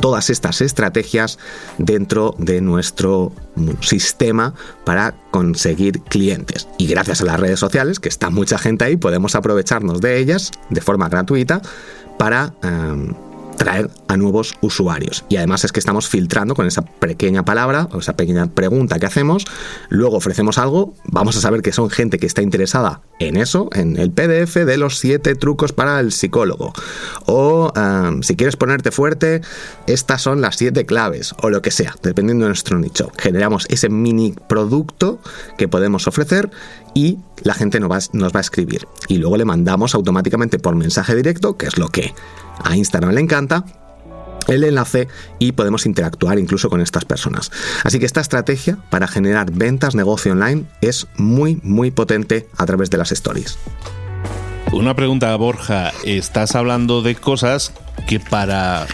todas 0.00 0.30
estas 0.30 0.60
estrategias 0.60 1.38
dentro 1.78 2.34
de 2.38 2.60
nuestro 2.60 3.32
sistema 3.80 4.54
para 4.84 5.14
conseguir 5.30 6.00
clientes. 6.02 6.68
Y 6.78 6.86
gracias 6.86 7.20
a 7.20 7.24
las 7.24 7.38
redes 7.40 7.60
sociales, 7.60 8.00
que 8.00 8.08
está 8.08 8.30
mucha 8.30 8.58
gente 8.58 8.84
ahí, 8.84 8.96
podemos 8.96 9.34
aprovecharnos 9.34 10.00
de 10.00 10.18
ellas 10.18 10.50
de 10.70 10.80
forma 10.80 11.08
gratuita 11.08 11.60
para... 12.18 12.54
Em, 12.62 13.14
traer 13.60 13.90
a 14.08 14.16
nuevos 14.16 14.54
usuarios. 14.62 15.26
Y 15.28 15.36
además 15.36 15.64
es 15.64 15.72
que 15.72 15.80
estamos 15.80 16.08
filtrando 16.08 16.54
con 16.54 16.66
esa 16.66 16.80
pequeña 16.80 17.44
palabra 17.44 17.88
o 17.92 17.98
esa 17.98 18.16
pequeña 18.16 18.46
pregunta 18.46 18.98
que 18.98 19.04
hacemos, 19.04 19.44
luego 19.90 20.16
ofrecemos 20.16 20.56
algo, 20.56 20.94
vamos 21.04 21.36
a 21.36 21.42
saber 21.42 21.60
que 21.60 21.70
son 21.70 21.90
gente 21.90 22.18
que 22.18 22.24
está 22.24 22.40
interesada 22.40 23.02
en 23.18 23.36
eso, 23.36 23.68
en 23.74 23.98
el 23.98 24.12
PDF 24.12 24.54
de 24.54 24.78
los 24.78 24.98
siete 24.98 25.34
trucos 25.34 25.74
para 25.74 26.00
el 26.00 26.10
psicólogo. 26.10 26.72
O 27.26 27.70
si 28.22 28.34
quieres 28.34 28.56
ponerte 28.56 28.92
fuerte, 28.92 29.42
estas 29.86 30.22
son 30.22 30.40
las 30.40 30.56
siete 30.56 30.86
claves 30.86 31.34
o 31.42 31.50
lo 31.50 31.60
que 31.60 31.70
sea, 31.70 31.94
dependiendo 32.02 32.46
de 32.46 32.48
nuestro 32.48 32.78
nicho. 32.78 33.12
Generamos 33.18 33.66
ese 33.68 33.90
mini 33.90 34.34
producto 34.48 35.20
que 35.58 35.68
podemos 35.68 36.08
ofrecer 36.08 36.50
y 36.94 37.18
la 37.42 37.54
gente 37.54 37.80
nos 37.80 37.90
va, 37.90 37.98
nos 38.12 38.32
va 38.32 38.38
a 38.38 38.40
escribir. 38.40 38.86
Y 39.08 39.18
luego 39.18 39.36
le 39.36 39.44
mandamos 39.44 39.94
automáticamente 39.94 40.58
por 40.58 40.74
mensaje 40.74 41.14
directo, 41.14 41.56
que 41.56 41.66
es 41.66 41.78
lo 41.78 41.88
que 41.88 42.14
a 42.62 42.76
Instagram 42.76 43.12
le 43.12 43.20
encanta, 43.20 43.64
el 44.48 44.64
enlace 44.64 45.08
y 45.38 45.52
podemos 45.52 45.86
interactuar 45.86 46.38
incluso 46.38 46.68
con 46.68 46.80
estas 46.80 47.04
personas. 47.04 47.50
Así 47.84 47.98
que 47.98 48.06
esta 48.06 48.20
estrategia 48.20 48.78
para 48.90 49.06
generar 49.06 49.50
ventas, 49.52 49.94
negocio 49.94 50.32
online 50.32 50.64
es 50.80 51.06
muy, 51.16 51.60
muy 51.62 51.90
potente 51.90 52.48
a 52.56 52.66
través 52.66 52.90
de 52.90 52.98
las 52.98 53.12
stories. 53.12 53.58
Una 54.72 54.94
pregunta, 54.94 55.34
Borja. 55.36 55.92
Estás 56.04 56.54
hablando 56.54 57.02
de 57.02 57.16
cosas 57.16 57.72
que 58.06 58.20
para 58.20 58.86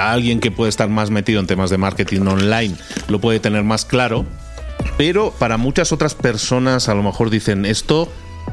alguien 0.00 0.40
que 0.40 0.50
puede 0.50 0.70
estar 0.70 0.88
más 0.88 1.10
metido 1.10 1.40
en 1.40 1.46
temas 1.46 1.70
de 1.70 1.78
marketing 1.78 2.22
online 2.22 2.76
lo 3.08 3.20
puede 3.20 3.40
tener 3.40 3.64
más 3.64 3.84
claro, 3.84 4.24
pero 4.96 5.32
para 5.38 5.56
muchas 5.56 5.92
otras 5.92 6.14
personas 6.14 6.88
a 6.88 6.94
lo 6.94 7.02
mejor 7.02 7.30
dicen 7.30 7.64
esto 7.64 8.08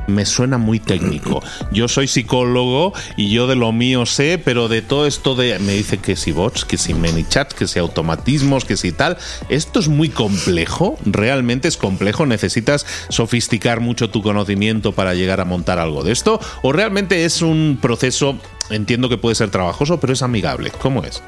me 0.08 0.26
suena 0.26 0.58
muy 0.58 0.80
técnico. 0.80 1.42
Yo 1.72 1.88
soy 1.88 2.08
psicólogo 2.08 2.94
y 3.18 3.30
yo 3.30 3.48
de 3.48 3.56
lo 3.56 3.72
mío 3.72 4.06
sé, 4.06 4.42
pero 4.44 4.68
de 4.68 4.82
todo 4.82 5.08
esto 5.08 5.36
de 5.36 5.60
me 5.60 5.74
dice 5.74 5.98
que 5.98 6.16
si 6.16 6.32
bots, 6.32 6.66
que 6.66 6.78
si 6.78 6.94
ManyChat, 6.94 7.54
que 7.54 7.68
si 7.68 7.80
automatismos, 7.80 8.66
que 8.66 8.78
si 8.78 8.92
tal, 8.92 9.18
esto 9.50 9.80
es 9.80 9.88
muy 9.88 10.10
complejo, 10.10 10.98
realmente 11.06 11.68
es 11.68 11.78
complejo, 11.78 12.26
necesitas 12.26 12.86
sofisticar 13.10 13.80
mucho 13.80 14.10
tu 14.10 14.22
conocimiento 14.22 14.92
para 14.94 15.14
llegar 15.14 15.40
a 15.42 15.46
montar 15.46 15.80
algo 15.80 16.04
de 16.04 16.12
esto 16.12 16.40
o 16.62 16.72
realmente 16.72 17.26
es 17.26 17.42
un 17.42 17.78
proceso 17.82 18.38
entiendo 18.70 19.10
que 19.10 19.18
puede 19.18 19.36
ser 19.36 19.52
trabajoso, 19.52 20.00
pero 20.00 20.14
es 20.14 20.22
amigable. 20.22 20.72
¿Cómo 20.82 21.04
es? 21.04 21.22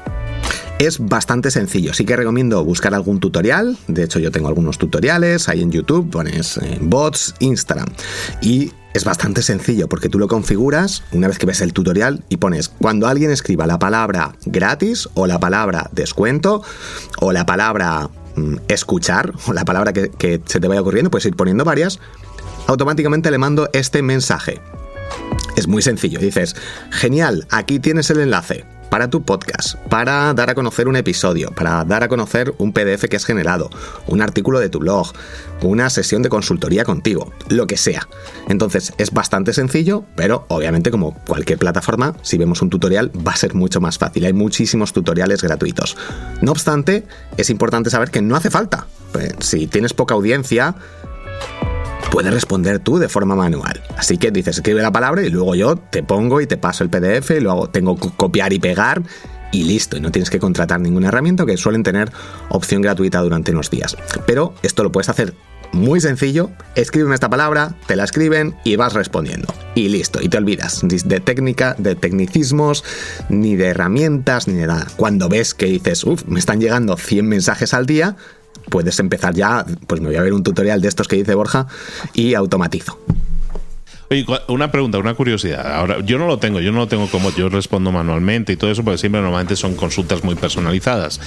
Es 0.78 0.98
bastante 0.98 1.50
sencillo, 1.52 1.94
sí 1.94 2.04
que 2.04 2.16
recomiendo 2.16 2.64
buscar 2.64 2.94
algún 2.94 3.20
tutorial, 3.20 3.78
de 3.86 4.02
hecho 4.02 4.18
yo 4.18 4.32
tengo 4.32 4.48
algunos 4.48 4.76
tutoriales, 4.76 5.48
ahí 5.48 5.62
en 5.62 5.70
YouTube 5.70 6.10
pones 6.10 6.56
eh, 6.58 6.78
bots, 6.80 7.34
Instagram. 7.38 7.86
Y 8.42 8.72
es 8.92 9.04
bastante 9.04 9.42
sencillo 9.42 9.88
porque 9.88 10.08
tú 10.08 10.18
lo 10.18 10.26
configuras 10.26 11.04
una 11.12 11.28
vez 11.28 11.38
que 11.38 11.46
ves 11.46 11.60
el 11.60 11.72
tutorial 11.72 12.24
y 12.28 12.38
pones 12.38 12.68
cuando 12.68 13.06
alguien 13.06 13.30
escriba 13.30 13.66
la 13.66 13.78
palabra 13.78 14.34
gratis 14.46 15.08
o 15.14 15.26
la 15.28 15.38
palabra 15.38 15.90
descuento 15.92 16.62
o 17.20 17.32
la 17.32 17.46
palabra 17.46 18.10
mm, 18.34 18.56
escuchar 18.66 19.32
o 19.46 19.52
la 19.52 19.64
palabra 19.64 19.92
que, 19.92 20.10
que 20.10 20.40
se 20.44 20.58
te 20.58 20.66
vaya 20.66 20.80
ocurriendo, 20.80 21.10
puedes 21.10 21.26
ir 21.26 21.36
poniendo 21.36 21.64
varias, 21.64 22.00
automáticamente 22.66 23.30
le 23.30 23.38
mando 23.38 23.68
este 23.72 24.02
mensaje. 24.02 24.60
Es 25.56 25.68
muy 25.68 25.82
sencillo, 25.82 26.18
dices, 26.18 26.56
genial, 26.90 27.46
aquí 27.50 27.78
tienes 27.78 28.10
el 28.10 28.18
enlace 28.18 28.73
para 28.94 29.10
tu 29.10 29.24
podcast, 29.24 29.74
para 29.88 30.32
dar 30.34 30.50
a 30.50 30.54
conocer 30.54 30.86
un 30.86 30.94
episodio, 30.94 31.50
para 31.50 31.84
dar 31.84 32.04
a 32.04 32.08
conocer 32.08 32.54
un 32.58 32.72
PDF 32.72 33.06
que 33.10 33.16
has 33.16 33.24
generado, 33.24 33.68
un 34.06 34.22
artículo 34.22 34.60
de 34.60 34.68
tu 34.68 34.78
blog, 34.78 35.12
una 35.62 35.90
sesión 35.90 36.22
de 36.22 36.28
consultoría 36.28 36.84
contigo, 36.84 37.32
lo 37.48 37.66
que 37.66 37.76
sea. 37.76 38.06
Entonces 38.46 38.92
es 38.96 39.10
bastante 39.10 39.52
sencillo, 39.52 40.04
pero 40.14 40.46
obviamente 40.46 40.92
como 40.92 41.12
cualquier 41.26 41.58
plataforma, 41.58 42.14
si 42.22 42.38
vemos 42.38 42.62
un 42.62 42.70
tutorial 42.70 43.10
va 43.26 43.32
a 43.32 43.36
ser 43.36 43.56
mucho 43.56 43.80
más 43.80 43.98
fácil. 43.98 44.26
Hay 44.26 44.32
muchísimos 44.32 44.92
tutoriales 44.92 45.42
gratuitos. 45.42 45.96
No 46.40 46.52
obstante, 46.52 47.04
es 47.36 47.50
importante 47.50 47.90
saber 47.90 48.12
que 48.12 48.22
no 48.22 48.36
hace 48.36 48.48
falta. 48.48 48.86
Pues, 49.10 49.32
si 49.40 49.66
tienes 49.66 49.92
poca 49.92 50.14
audiencia, 50.14 50.76
puedes 52.10 52.32
responder 52.32 52.78
tú 52.78 52.98
de 52.98 53.08
forma 53.08 53.34
manual. 53.34 53.82
Así 53.96 54.18
que 54.18 54.30
dices, 54.30 54.56
escribe 54.56 54.82
la 54.82 54.92
palabra 54.92 55.22
y 55.22 55.30
luego 55.30 55.54
yo 55.54 55.76
te 55.76 56.02
pongo 56.02 56.40
y 56.40 56.46
te 56.46 56.56
paso 56.56 56.84
el 56.84 56.90
PDF 56.90 57.30
y 57.30 57.40
luego 57.40 57.68
tengo 57.68 57.96
que 57.96 58.10
copiar 58.10 58.52
y 58.52 58.58
pegar 58.58 59.02
y 59.52 59.64
listo. 59.64 59.96
Y 59.96 60.00
no 60.00 60.10
tienes 60.10 60.30
que 60.30 60.38
contratar 60.38 60.80
ninguna 60.80 61.08
herramienta 61.08 61.46
que 61.46 61.56
suelen 61.56 61.82
tener 61.82 62.10
opción 62.48 62.82
gratuita 62.82 63.20
durante 63.20 63.52
unos 63.52 63.70
días. 63.70 63.96
Pero 64.26 64.54
esto 64.62 64.82
lo 64.82 64.92
puedes 64.92 65.08
hacer 65.08 65.34
muy 65.74 66.00
sencillo, 66.00 66.50
escríbeme 66.76 67.14
esta 67.14 67.28
palabra, 67.28 67.74
te 67.86 67.96
la 67.96 68.04
escriben 68.04 68.54
y 68.64 68.76
vas 68.76 68.92
respondiendo. 68.92 69.52
Y 69.74 69.88
listo, 69.88 70.20
y 70.22 70.28
te 70.28 70.38
olvidas 70.38 70.82
de 70.84 71.20
técnica, 71.20 71.74
de 71.78 71.96
tecnicismos, 71.96 72.84
ni 73.28 73.56
de 73.56 73.66
herramientas, 73.66 74.46
ni 74.46 74.54
de 74.54 74.68
nada. 74.68 74.86
Cuando 74.96 75.28
ves 75.28 75.52
que 75.52 75.66
dices, 75.66 76.04
uff, 76.04 76.24
me 76.26 76.38
están 76.38 76.60
llegando 76.60 76.96
100 76.96 77.26
mensajes 77.26 77.74
al 77.74 77.86
día, 77.86 78.16
puedes 78.70 78.98
empezar 78.98 79.34
ya, 79.34 79.64
pues 79.86 80.00
me 80.00 80.08
voy 80.08 80.16
a 80.16 80.22
ver 80.22 80.32
un 80.32 80.42
tutorial 80.42 80.80
de 80.80 80.88
estos 80.88 81.08
que 81.08 81.16
dice 81.16 81.34
Borja 81.34 81.66
y 82.12 82.34
automatizo. 82.34 82.98
Oye, 84.10 84.26
una 84.48 84.70
pregunta, 84.70 84.98
una 84.98 85.14
curiosidad. 85.14 85.74
Ahora, 85.74 86.00
yo 86.00 86.18
no 86.18 86.26
lo 86.26 86.38
tengo, 86.38 86.60
yo 86.60 86.72
no 86.72 86.80
lo 86.80 86.88
tengo 86.88 87.08
como 87.08 87.30
yo 87.34 87.48
respondo 87.48 87.90
manualmente 87.90 88.52
y 88.52 88.56
todo 88.56 88.70
eso, 88.70 88.84
porque 88.84 88.98
siempre 88.98 89.20
normalmente 89.20 89.56
son 89.56 89.74
consultas 89.74 90.22
muy 90.24 90.34
personalizadas. 90.34 91.20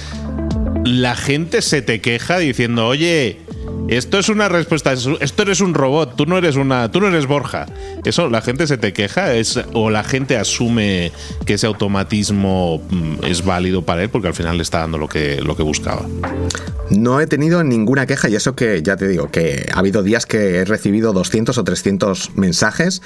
La 0.84 1.16
gente 1.16 1.60
se 1.62 1.82
te 1.82 2.00
queja 2.00 2.38
diciendo, 2.38 2.86
oye, 2.86 3.38
esto 3.88 4.18
es 4.18 4.28
una 4.28 4.48
respuesta, 4.48 4.92
esto 4.92 5.42
eres 5.42 5.60
un 5.60 5.74
robot, 5.74 6.16
tú 6.16 6.26
no 6.26 6.36
eres 6.36 6.56
una, 6.56 6.90
tú 6.90 7.00
no 7.00 7.08
eres 7.08 7.26
Borja. 7.26 7.66
Eso 8.04 8.28
la 8.28 8.42
gente 8.42 8.66
se 8.66 8.78
te 8.78 8.92
queja 8.92 9.34
es 9.34 9.58
o 9.72 9.90
la 9.90 10.04
gente 10.04 10.36
asume 10.36 11.12
que 11.46 11.54
ese 11.54 11.66
automatismo 11.66 12.82
mm, 12.90 13.24
es 13.24 13.44
válido 13.44 13.82
para 13.82 14.02
él 14.02 14.10
porque 14.10 14.28
al 14.28 14.34
final 14.34 14.56
le 14.56 14.62
está 14.62 14.80
dando 14.80 14.98
lo 14.98 15.08
que 15.08 15.40
lo 15.40 15.56
que 15.56 15.62
buscaba. 15.62 16.06
No 16.90 17.20
he 17.20 17.26
tenido 17.26 17.64
ninguna 17.64 18.06
queja 18.06 18.28
y 18.28 18.36
eso 18.36 18.54
que 18.54 18.82
ya 18.82 18.96
te 18.96 19.08
digo 19.08 19.30
que 19.30 19.66
ha 19.72 19.78
habido 19.78 20.02
días 20.02 20.26
que 20.26 20.56
he 20.56 20.64
recibido 20.64 21.12
200 21.12 21.56
o 21.56 21.64
300 21.64 22.36
mensajes 22.36 23.02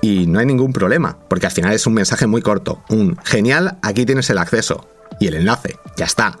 y 0.00 0.26
no 0.26 0.38
hay 0.38 0.46
ningún 0.46 0.72
problema, 0.72 1.18
porque 1.28 1.46
al 1.46 1.52
final 1.52 1.72
es 1.72 1.86
un 1.86 1.94
mensaje 1.94 2.26
muy 2.26 2.42
corto, 2.42 2.82
un 2.88 3.16
genial, 3.24 3.78
aquí 3.82 4.04
tienes 4.04 4.28
el 4.30 4.38
acceso 4.38 4.86
y 5.20 5.26
el 5.26 5.34
enlace. 5.34 5.76
Ya 5.96 6.06
está. 6.06 6.38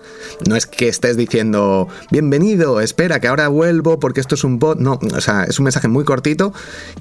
No 0.48 0.56
es 0.56 0.66
que 0.66 0.88
estés 0.88 1.16
diciendo, 1.16 1.88
bienvenido, 2.10 2.80
espera, 2.80 3.20
que 3.20 3.28
ahora 3.28 3.48
vuelvo 3.48 4.00
porque 4.00 4.20
esto 4.20 4.34
es 4.34 4.44
un 4.44 4.58
bot. 4.58 4.78
No, 4.78 4.98
o 5.14 5.20
sea, 5.20 5.44
es 5.44 5.58
un 5.58 5.64
mensaje 5.64 5.88
muy 5.88 6.04
cortito 6.04 6.52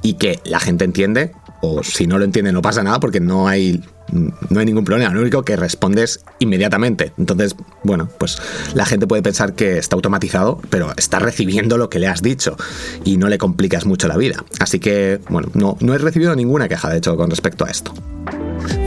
y 0.02 0.16
que 0.16 0.40
la 0.44 0.60
gente 0.60 0.84
entiende, 0.84 1.32
o 1.62 1.84
si 1.84 2.08
no 2.08 2.18
lo 2.18 2.26
entiende 2.26 2.52
no 2.52 2.62
pasa 2.62 2.84
nada 2.84 3.00
porque 3.00 3.20
no 3.20 3.48
hay, 3.48 3.84
no 4.12 4.60
hay 4.60 4.66
ningún 4.66 4.84
problema. 4.84 5.14
Lo 5.14 5.22
único 5.22 5.44
que 5.44 5.56
respondes 5.56 6.24
inmediatamente. 6.40 7.14
Entonces, 7.18 7.56
bueno, 7.84 8.10
pues 8.18 8.38
la 8.74 8.86
gente 8.86 9.08
puede 9.08 9.22
pensar 9.22 9.54
que 9.54 9.78
está 9.78 9.96
automatizado, 9.96 10.60
pero 10.70 10.94
está 10.98 11.20
recibiendo 11.20 11.78
lo 11.78 11.90
que 11.90 12.00
le 12.00 12.08
has 12.08 12.22
dicho 12.22 12.58
y 13.04 13.18
no 13.18 13.30
le 13.30 13.38
complicas 13.38 13.86
mucho 13.86 14.08
la 14.08 14.18
vida. 14.18 14.44
Así 14.60 14.80
que, 14.80 15.20
bueno, 15.30 15.50
no, 15.54 15.78
no 15.80 15.94
he 15.94 15.98
recibido 15.98 16.36
ninguna 16.36 16.68
queja, 16.68 16.90
de 16.90 16.98
hecho, 16.98 17.16
con 17.16 17.30
respecto 17.30 17.66
a 17.66 17.70
esto. 17.70 17.94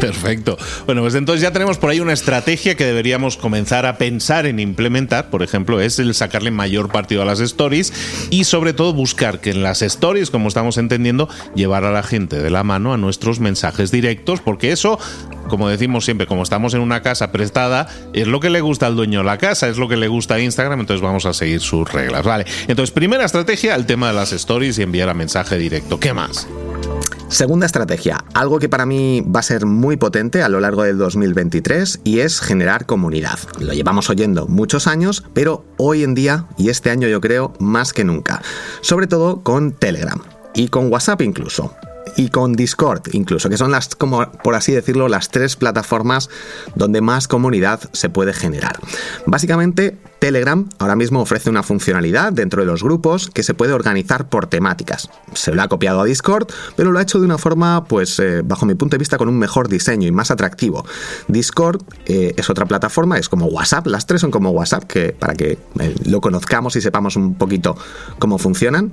Perfecto. 0.00 0.58
Bueno, 0.86 1.02
pues 1.02 1.14
entonces 1.14 1.42
ya 1.42 1.52
tenemos 1.52 1.78
por 1.78 1.90
ahí 1.90 2.00
una 2.00 2.12
estrategia 2.12 2.74
que 2.74 2.84
deberíamos 2.84 3.36
comenzar 3.36 3.86
a 3.86 3.96
pensar 3.96 4.46
en 4.46 4.58
implementar. 4.58 5.30
Por 5.30 5.42
ejemplo, 5.42 5.80
es 5.80 5.98
el 5.98 6.14
sacarle 6.14 6.50
mayor 6.50 6.90
partido 6.90 7.22
a 7.22 7.24
las 7.24 7.40
stories 7.40 7.92
y 8.30 8.44
sobre 8.44 8.72
todo 8.72 8.92
buscar 8.92 9.40
que 9.40 9.50
en 9.50 9.62
las 9.62 9.82
stories, 9.82 10.30
como 10.30 10.48
estamos 10.48 10.78
entendiendo, 10.78 11.28
llevar 11.54 11.84
a 11.84 11.90
la 11.90 12.02
gente 12.02 12.40
de 12.40 12.50
la 12.50 12.64
mano 12.64 12.92
a 12.92 12.96
nuestros 12.96 13.40
mensajes 13.40 13.90
directos, 13.90 14.40
porque 14.40 14.72
eso 14.72 14.98
como 15.48 15.68
decimos 15.68 16.04
siempre, 16.04 16.26
como 16.26 16.42
estamos 16.42 16.74
en 16.74 16.80
una 16.80 17.02
casa 17.02 17.30
prestada, 17.30 17.86
es 18.12 18.26
lo 18.26 18.40
que 18.40 18.50
le 18.50 18.60
gusta 18.60 18.86
al 18.86 18.96
dueño 18.96 19.20
de 19.20 19.26
la 19.26 19.38
casa, 19.38 19.68
es 19.68 19.76
lo 19.76 19.88
que 19.88 19.96
le 19.96 20.08
gusta 20.08 20.34
a 20.34 20.40
Instagram, 20.40 20.80
entonces 20.80 21.02
vamos 21.02 21.26
a 21.26 21.34
seguir 21.34 21.60
sus 21.60 21.90
reglas, 21.92 22.24
¿vale? 22.24 22.46
Entonces, 22.66 22.90
primera 22.90 23.24
estrategia, 23.24 23.74
el 23.74 23.86
tema 23.86 24.08
de 24.08 24.14
las 24.14 24.32
stories 24.32 24.78
y 24.78 24.82
enviar 24.82 25.08
a 25.10 25.14
mensaje 25.14 25.58
directo. 25.58 26.00
¿Qué 26.00 26.12
más? 26.12 26.48
Segunda 27.28 27.66
estrategia, 27.66 28.24
algo 28.34 28.58
que 28.58 28.68
para 28.68 28.86
mí 28.86 29.22
va 29.22 29.40
a 29.40 29.42
ser 29.42 29.66
muy 29.66 29.96
potente 29.96 30.42
a 30.42 30.48
lo 30.48 30.60
largo 30.60 30.84
del 30.84 30.98
2023 30.98 32.00
y 32.04 32.20
es 32.20 32.40
generar 32.40 32.86
comunidad. 32.86 33.38
Lo 33.58 33.72
llevamos 33.72 34.08
oyendo 34.10 34.46
muchos 34.46 34.86
años, 34.86 35.24
pero 35.32 35.64
hoy 35.76 36.04
en 36.04 36.14
día, 36.14 36.46
y 36.56 36.68
este 36.68 36.90
año 36.90 37.08
yo 37.08 37.20
creo, 37.20 37.52
más 37.58 37.92
que 37.92 38.04
nunca. 38.04 38.42
Sobre 38.82 39.06
todo 39.06 39.42
con 39.42 39.72
Telegram 39.72 40.20
y 40.54 40.68
con 40.68 40.92
WhatsApp 40.92 41.22
incluso 41.22 41.74
y 42.16 42.28
con 42.28 42.54
Discord 42.54 43.02
incluso, 43.12 43.48
que 43.48 43.56
son 43.56 43.70
las, 43.70 43.94
como 43.94 44.30
por 44.42 44.54
así 44.54 44.72
decirlo, 44.72 45.08
las 45.08 45.28
tres 45.28 45.56
plataformas 45.56 46.30
donde 46.74 47.00
más 47.00 47.28
comunidad 47.28 47.80
se 47.92 48.08
puede 48.08 48.32
generar. 48.32 48.78
Básicamente, 49.26 49.98
Telegram 50.18 50.68
ahora 50.78 50.96
mismo 50.96 51.20
ofrece 51.20 51.50
una 51.50 51.62
funcionalidad 51.62 52.32
dentro 52.32 52.62
de 52.62 52.66
los 52.66 52.82
grupos 52.82 53.28
que 53.28 53.42
se 53.42 53.54
puede 53.54 53.72
organizar 53.72 54.28
por 54.28 54.46
temáticas. 54.46 55.10
Se 55.34 55.54
lo 55.54 55.62
ha 55.62 55.68
copiado 55.68 56.00
a 56.00 56.04
Discord, 56.04 56.48
pero 56.76 56.92
lo 56.92 56.98
ha 56.98 57.02
hecho 57.02 57.18
de 57.18 57.26
una 57.26 57.38
forma, 57.38 57.84
pues, 57.84 58.18
eh, 58.20 58.42
bajo 58.42 58.64
mi 58.64 58.74
punto 58.74 58.94
de 58.94 58.98
vista, 58.98 59.18
con 59.18 59.28
un 59.28 59.38
mejor 59.38 59.68
diseño 59.68 60.08
y 60.08 60.12
más 60.12 60.30
atractivo. 60.30 60.86
Discord 61.28 61.82
eh, 62.06 62.34
es 62.36 62.48
otra 62.48 62.64
plataforma, 62.66 63.18
es 63.18 63.28
como 63.28 63.46
WhatsApp, 63.46 63.86
las 63.86 64.06
tres 64.06 64.20
son 64.20 64.30
como 64.30 64.50
WhatsApp, 64.50 64.84
que 64.84 65.12
para 65.12 65.34
que 65.34 65.58
eh, 65.80 65.94
lo 66.06 66.20
conozcamos 66.20 66.76
y 66.76 66.80
sepamos 66.80 67.16
un 67.16 67.34
poquito 67.34 67.76
cómo 68.18 68.38
funcionan. 68.38 68.92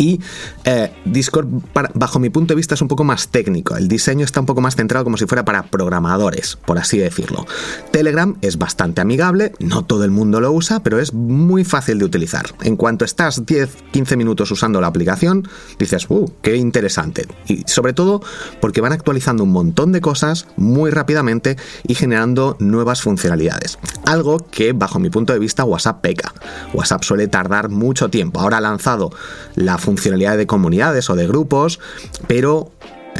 Y 0.00 0.18
eh, 0.64 0.90
Discord, 1.04 1.46
bajo 1.92 2.18
mi 2.18 2.30
punto 2.30 2.54
de 2.54 2.56
vista, 2.56 2.74
es 2.74 2.80
un 2.80 2.88
poco 2.88 3.04
más 3.04 3.28
técnico. 3.28 3.76
El 3.76 3.86
diseño 3.86 4.24
está 4.24 4.40
un 4.40 4.46
poco 4.46 4.62
más 4.62 4.74
centrado 4.74 5.04
como 5.04 5.18
si 5.18 5.26
fuera 5.26 5.44
para 5.44 5.64
programadores, 5.64 6.56
por 6.56 6.78
así 6.78 6.96
decirlo. 6.96 7.46
Telegram 7.90 8.34
es 8.40 8.56
bastante 8.56 9.02
amigable, 9.02 9.52
no 9.58 9.84
todo 9.84 10.04
el 10.04 10.10
mundo 10.10 10.40
lo 10.40 10.52
usa, 10.52 10.82
pero 10.82 11.00
es 11.00 11.12
muy 11.12 11.64
fácil 11.64 11.98
de 11.98 12.06
utilizar. 12.06 12.46
En 12.62 12.76
cuanto 12.76 13.04
estás 13.04 13.44
10-15 13.44 14.16
minutos 14.16 14.50
usando 14.50 14.80
la 14.80 14.86
aplicación, 14.86 15.46
dices, 15.78 16.06
¡uh, 16.08 16.32
qué 16.40 16.56
interesante! 16.56 17.28
Y 17.46 17.64
sobre 17.66 17.92
todo 17.92 18.22
porque 18.62 18.80
van 18.80 18.92
actualizando 18.92 19.44
un 19.44 19.52
montón 19.52 19.92
de 19.92 20.00
cosas 20.00 20.46
muy 20.56 20.90
rápidamente 20.90 21.58
y 21.86 21.94
generando 21.94 22.56
nuevas 22.58 23.02
funcionalidades. 23.02 23.78
Algo 24.06 24.38
que, 24.50 24.72
bajo 24.72 24.98
mi 24.98 25.10
punto 25.10 25.34
de 25.34 25.38
vista, 25.38 25.64
WhatsApp 25.64 26.00
peca. 26.00 26.32
WhatsApp 26.72 27.04
suele 27.04 27.28
tardar 27.28 27.68
mucho 27.68 28.08
tiempo. 28.08 28.40
Ahora 28.40 28.56
ha 28.56 28.62
lanzado 28.62 29.10
la 29.56 29.76
funcionalidad 29.76 29.89
funcionalidad 29.90 30.36
de 30.36 30.46
comunidades 30.46 31.10
o 31.10 31.16
de 31.16 31.26
grupos, 31.26 31.80
pero 32.28 32.70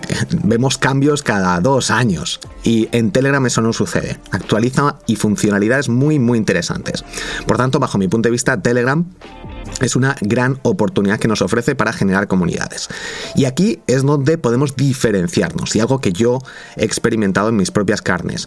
eh, 0.09 0.15
vemos 0.45 0.79
cambios 0.79 1.25
cada 1.25 1.59
dos 1.59 1.91
años 1.91 2.39
y 2.63 2.89
en 2.93 3.11
Telegram 3.11 3.45
eso 3.45 3.61
no 3.61 3.73
sucede. 3.73 4.21
Actualiza 4.31 4.97
y 5.09 5.17
funcionalidades 5.17 5.89
muy 5.89 6.21
muy 6.21 6.39
interesantes. 6.39 7.05
Por 7.45 7.57
tanto, 7.57 7.81
bajo 7.81 7.99
mi 7.99 8.07
punto 8.07 8.29
de 8.29 8.31
vista, 8.31 8.63
Telegram 8.63 9.05
es 9.81 9.97
una 9.97 10.15
gran 10.21 10.61
oportunidad 10.63 11.19
que 11.19 11.27
nos 11.27 11.43
ofrece 11.43 11.75
para 11.75 11.93
generar 11.93 12.29
comunidades. 12.29 12.89
Y 13.35 13.47
aquí 13.47 13.81
es 13.89 14.03
donde 14.03 14.39
podemos 14.39 14.77
diferenciarnos 14.77 15.75
y 15.75 15.81
algo 15.81 16.01
que 16.01 16.13
yo 16.13 16.39
he 16.77 16.85
experimentado 16.85 17.49
en 17.49 17.57
mis 17.57 17.73
propias 17.73 18.01
carnes, 18.01 18.47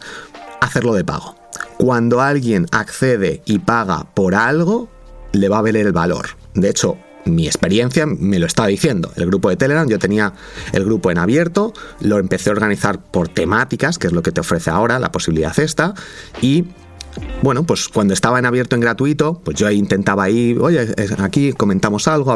hacerlo 0.61 0.93
de 0.93 1.03
pago. 1.03 1.35
Cuando 1.77 2.21
alguien 2.21 2.67
accede 2.71 3.41
y 3.45 3.59
paga 3.59 4.07
por 4.13 4.33
algo, 4.33 4.87
le 5.33 5.49
va 5.49 5.57
a 5.57 5.61
ver 5.61 5.75
el 5.75 5.91
valor. 5.91 6.37
De 6.53 6.69
hecho, 6.69 6.97
mi 7.25 7.47
experiencia 7.47 8.05
me 8.05 8.39
lo 8.39 8.45
estaba 8.45 8.67
diciendo. 8.67 9.11
El 9.15 9.27
grupo 9.27 9.49
de 9.49 9.55
Telegram, 9.55 9.87
yo 9.87 9.99
tenía 9.99 10.33
el 10.71 10.85
grupo 10.85 11.11
en 11.11 11.17
abierto, 11.17 11.73
lo 11.99 12.19
empecé 12.19 12.49
a 12.49 12.53
organizar 12.53 12.99
por 12.99 13.29
temáticas, 13.29 13.97
que 13.97 14.07
es 14.07 14.13
lo 14.13 14.21
que 14.21 14.31
te 14.31 14.41
ofrece 14.41 14.69
ahora, 14.69 14.99
la 14.99 15.11
posibilidad 15.11 15.57
esta, 15.59 15.93
y 16.41 16.65
bueno, 17.41 17.63
pues 17.63 17.89
cuando 17.89 18.13
estaba 18.13 18.39
en 18.39 18.45
abierto 18.45 18.75
en 18.75 18.81
gratuito, 18.81 19.39
pues 19.43 19.57
yo 19.57 19.69
intentaba 19.69 20.29
ir, 20.29 20.59
oye, 20.59 20.95
aquí 21.19 21.53
comentamos 21.53 22.07
algo, 22.07 22.35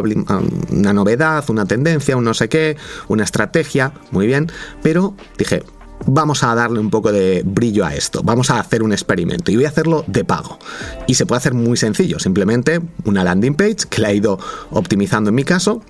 una 0.69 0.93
novedad, 0.93 1.43
una 1.49 1.65
tendencia, 1.65 2.15
un 2.15 2.23
no 2.23 2.33
sé 2.33 2.49
qué, 2.49 2.77
una 3.07 3.23
estrategia, 3.23 3.93
muy 4.11 4.27
bien, 4.27 4.51
pero 4.83 5.15
dije, 5.37 5.63
vamos 6.05 6.43
a 6.43 6.53
darle 6.55 6.79
un 6.79 6.89
poco 6.89 7.11
de 7.11 7.43
brillo 7.45 7.85
a 7.85 7.95
esto, 7.95 8.21
vamos 8.23 8.49
a 8.49 8.59
hacer 8.59 8.83
un 8.83 8.91
experimento 8.91 9.51
y 9.51 9.55
voy 9.55 9.65
a 9.65 9.69
hacerlo 9.69 10.03
de 10.07 10.23
pago. 10.23 10.59
Y 11.07 11.15
se 11.15 11.25
puede 11.25 11.37
hacer 11.37 11.53
muy 11.53 11.77
sencillo, 11.77 12.19
simplemente 12.19 12.81
una 13.05 13.23
landing 13.23 13.55
page 13.55 13.87
que 13.89 14.01
la 14.01 14.11
he 14.11 14.15
ido 14.15 14.39
optimizando 14.71 15.29
en 15.29 15.35
mi 15.35 15.43
caso 15.43 15.81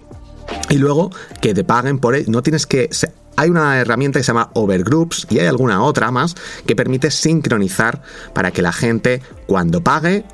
y 0.69 0.77
luego 0.77 1.11
que 1.41 1.53
te 1.53 1.63
paguen 1.63 1.99
por 1.99 2.15
él. 2.15 2.25
No 2.27 2.41
tienes 2.41 2.65
que. 2.65 2.89
Hay 3.39 3.49
una 3.49 3.79
herramienta 3.79 4.19
que 4.19 4.23
se 4.23 4.29
llama 4.29 4.49
Overgroups 4.53 5.27
y 5.29 5.37
hay 5.37 5.45
alguna 5.45 5.83
otra 5.83 6.09
más 6.09 6.35
que 6.65 6.75
permite 6.75 7.11
sincronizar 7.11 8.01
para 8.33 8.49
que 8.49 8.63
la 8.63 8.73
gente 8.73 9.21
cuando 9.45 9.83
pague 9.83 10.25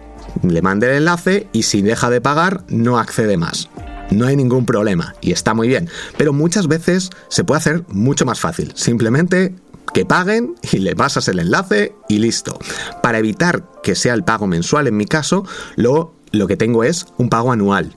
le 0.41 0.61
mande 0.61 0.87
el 0.87 0.97
enlace 0.97 1.47
y 1.51 1.63
si 1.63 1.81
deja 1.81 2.09
de 2.09 2.21
pagar 2.21 2.63
no 2.69 2.97
accede 2.97 3.35
más 3.35 3.67
no 4.13 4.25
hay 4.25 4.35
ningún 4.35 4.65
problema 4.65 5.15
y 5.21 5.31
está 5.31 5.53
muy 5.53 5.67
bien. 5.67 5.89
Pero 6.17 6.33
muchas 6.33 6.67
veces 6.67 7.09
se 7.27 7.43
puede 7.43 7.59
hacer 7.59 7.83
mucho 7.89 8.25
más 8.25 8.39
fácil. 8.39 8.71
Simplemente 8.75 9.55
que 9.93 10.05
paguen 10.05 10.55
y 10.71 10.79
le 10.79 10.95
pasas 10.95 11.27
el 11.27 11.39
enlace 11.39 11.95
y 12.09 12.19
listo. 12.19 12.57
Para 13.01 13.19
evitar 13.19 13.63
que 13.83 13.95
sea 13.95 14.13
el 14.13 14.23
pago 14.23 14.47
mensual 14.47 14.87
en 14.87 14.97
mi 14.97 15.05
caso, 15.05 15.45
lo, 15.75 16.13
lo 16.31 16.47
que 16.47 16.57
tengo 16.57 16.83
es 16.83 17.05
un 17.17 17.29
pago 17.29 17.51
anual. 17.51 17.95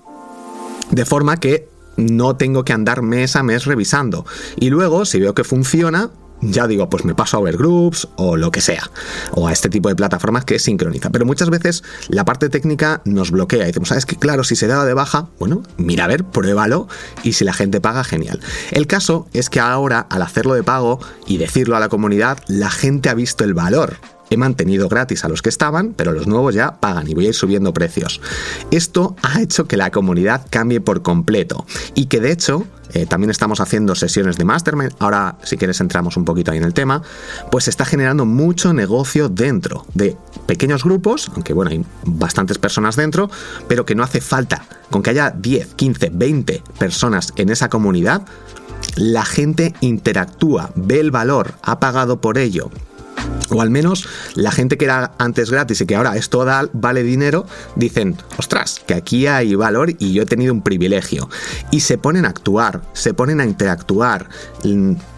De 0.91 1.05
forma 1.05 1.39
que 1.39 1.69
no 1.97 2.37
tengo 2.37 2.65
que 2.65 2.73
andar 2.73 3.03
mes 3.03 3.37
a 3.37 3.43
mes 3.43 3.65
revisando. 3.65 4.27
Y 4.59 4.71
luego, 4.71 5.05
si 5.05 5.21
veo 5.21 5.35
que 5.35 5.45
funciona, 5.45 6.11
ya 6.41 6.67
digo, 6.67 6.91
pues 6.91 7.05
me 7.05 7.15
paso 7.15 7.37
a 7.37 7.41
Overgroups 7.41 8.09
o 8.17 8.37
lo 8.37 8.51
que 8.51 8.61
sea, 8.61 8.91
o 9.33 9.49
a 9.49 9.53
este 9.53 9.69
tipo 9.69 9.89
de 9.89 9.97
plataformas 9.97 10.45
que 10.45 10.59
sincroniza. 10.59 11.11
Pero 11.11 11.25
muchas 11.25 11.51
veces 11.51 11.83
la 12.09 12.25
parte 12.25 12.49
técnica 12.49 13.03
nos 13.05 13.31
bloquea 13.31 13.65
y 13.65 13.67
decimos, 13.67 13.89
¿sabes 13.89 14.07
que 14.07 14.17
Claro, 14.17 14.45
si 14.45 14.57
se 14.57 14.67
da 14.67 14.85
de 14.85 14.95
baja, 14.95 15.29
bueno, 15.39 15.63
mira 15.77 16.05
a 16.05 16.09
ver, 16.09 16.25
pruébalo 16.25 16.89
y 17.23 17.35
si 17.35 17.45
la 17.45 17.53
gente 17.53 17.81
paga, 17.81 18.03
genial. 18.03 18.41
El 18.73 18.87
caso 18.87 19.29
es 19.33 19.51
que 19.51 19.61
ahora, 19.61 20.01
al 20.11 20.23
hacerlo 20.23 20.55
de 20.55 20.63
pago 20.63 21.01
y 21.27 21.37
decirlo 21.37 21.77
a 21.77 21.81
la 21.81 21.89
comunidad, 21.89 22.39
la 22.49 22.71
gente 22.71 23.09
ha 23.09 23.15
visto 23.15 23.45
el 23.45 23.55
valor 23.55 23.99
He 24.31 24.37
mantenido 24.37 24.89
gratis 24.89 25.25
a 25.25 25.29
los 25.29 25.43
que 25.43 25.49
estaban, 25.49 25.95
pero 25.95 26.13
los 26.13 26.27
nuevos 26.27 26.55
ya 26.55 26.81
pagan 26.81 27.09
y 27.09 27.15
voy 27.15 27.27
a 27.27 27.29
ir 27.29 27.35
subiendo 27.35 27.73
precios. 27.73 28.21
Esto 28.71 29.17
ha 29.23 29.41
hecho 29.41 29.67
que 29.67 29.77
la 29.77 29.91
comunidad 29.91 30.47
cambie 30.51 30.81
por 30.81 31.03
completo 31.03 31.67
y 31.95 32.07
que 32.07 32.21
de 32.21 32.33
hecho 32.33 32.67
eh, 32.93 33.07
también 33.07 33.31
estamos 33.31 33.61
haciendo 33.61 33.95
sesiones 33.95 34.37
de 34.37 34.45
mastermind. 34.45 34.95
Ahora, 34.99 35.37
si 35.43 35.57
quieres, 35.57 35.81
entramos 35.81 36.17
un 36.17 36.25
poquito 36.25 36.51
ahí 36.51 36.59
en 36.59 36.65
el 36.65 36.75
tema. 36.75 37.03
Pues 37.51 37.65
se 37.65 37.71
está 37.71 37.85
generando 37.85 38.25
mucho 38.25 38.73
negocio 38.73 39.29
dentro 39.29 39.85
de 39.95 40.17
pequeños 40.47 40.85
grupos, 40.85 41.31
aunque 41.35 41.53
bueno, 41.53 41.73
hay 41.73 41.85
bastantes 42.05 42.59
personas 42.59 42.97
dentro, 42.97 43.31
pero 43.69 43.85
que 43.85 43.95
no 43.95 44.03
hace 44.03 44.21
falta. 44.21 44.65
Con 44.91 45.03
que 45.03 45.11
haya 45.11 45.31
10, 45.31 45.75
15, 45.75 46.11
20 46.13 46.63
personas 46.79 47.33
en 47.37 47.51
esa 47.51 47.69
comunidad, 47.69 48.23
la 48.97 49.25
gente 49.25 49.75
interactúa, 49.81 50.71
ve 50.75 51.01
el 51.01 51.11
valor, 51.11 51.55
ha 51.63 51.81
pagado 51.81 52.21
por 52.21 52.39
ello, 52.39 52.71
o 53.51 53.61
al 53.61 53.71
menos 53.71 54.09
la 54.35 54.51
gente 54.51 54.77
que 54.77 54.85
era 54.85 55.13
antes 55.19 55.51
gratis 55.51 55.81
y 55.81 55.87
que 55.87 55.97
ahora 55.97 56.17
esto 56.17 56.45
vale 56.73 57.03
dinero, 57.03 57.47
dicen, 57.75 58.17
ostras, 58.39 58.83
que 58.87 58.95
aquí 58.95 59.27
hay 59.27 59.55
valor 59.55 59.95
y 59.99 60.13
yo 60.13 60.23
he 60.23 60.27
tenido 60.27 60.53
un 60.53 60.63
privilegio. 60.63 61.29
Y 61.71 61.81
se 61.81 61.99
ponen 61.99 62.25
a 62.25 62.29
actuar, 62.29 62.83
se 62.93 63.15
ponen 63.15 63.41
a 63.41 63.45
interactuar 63.45 64.29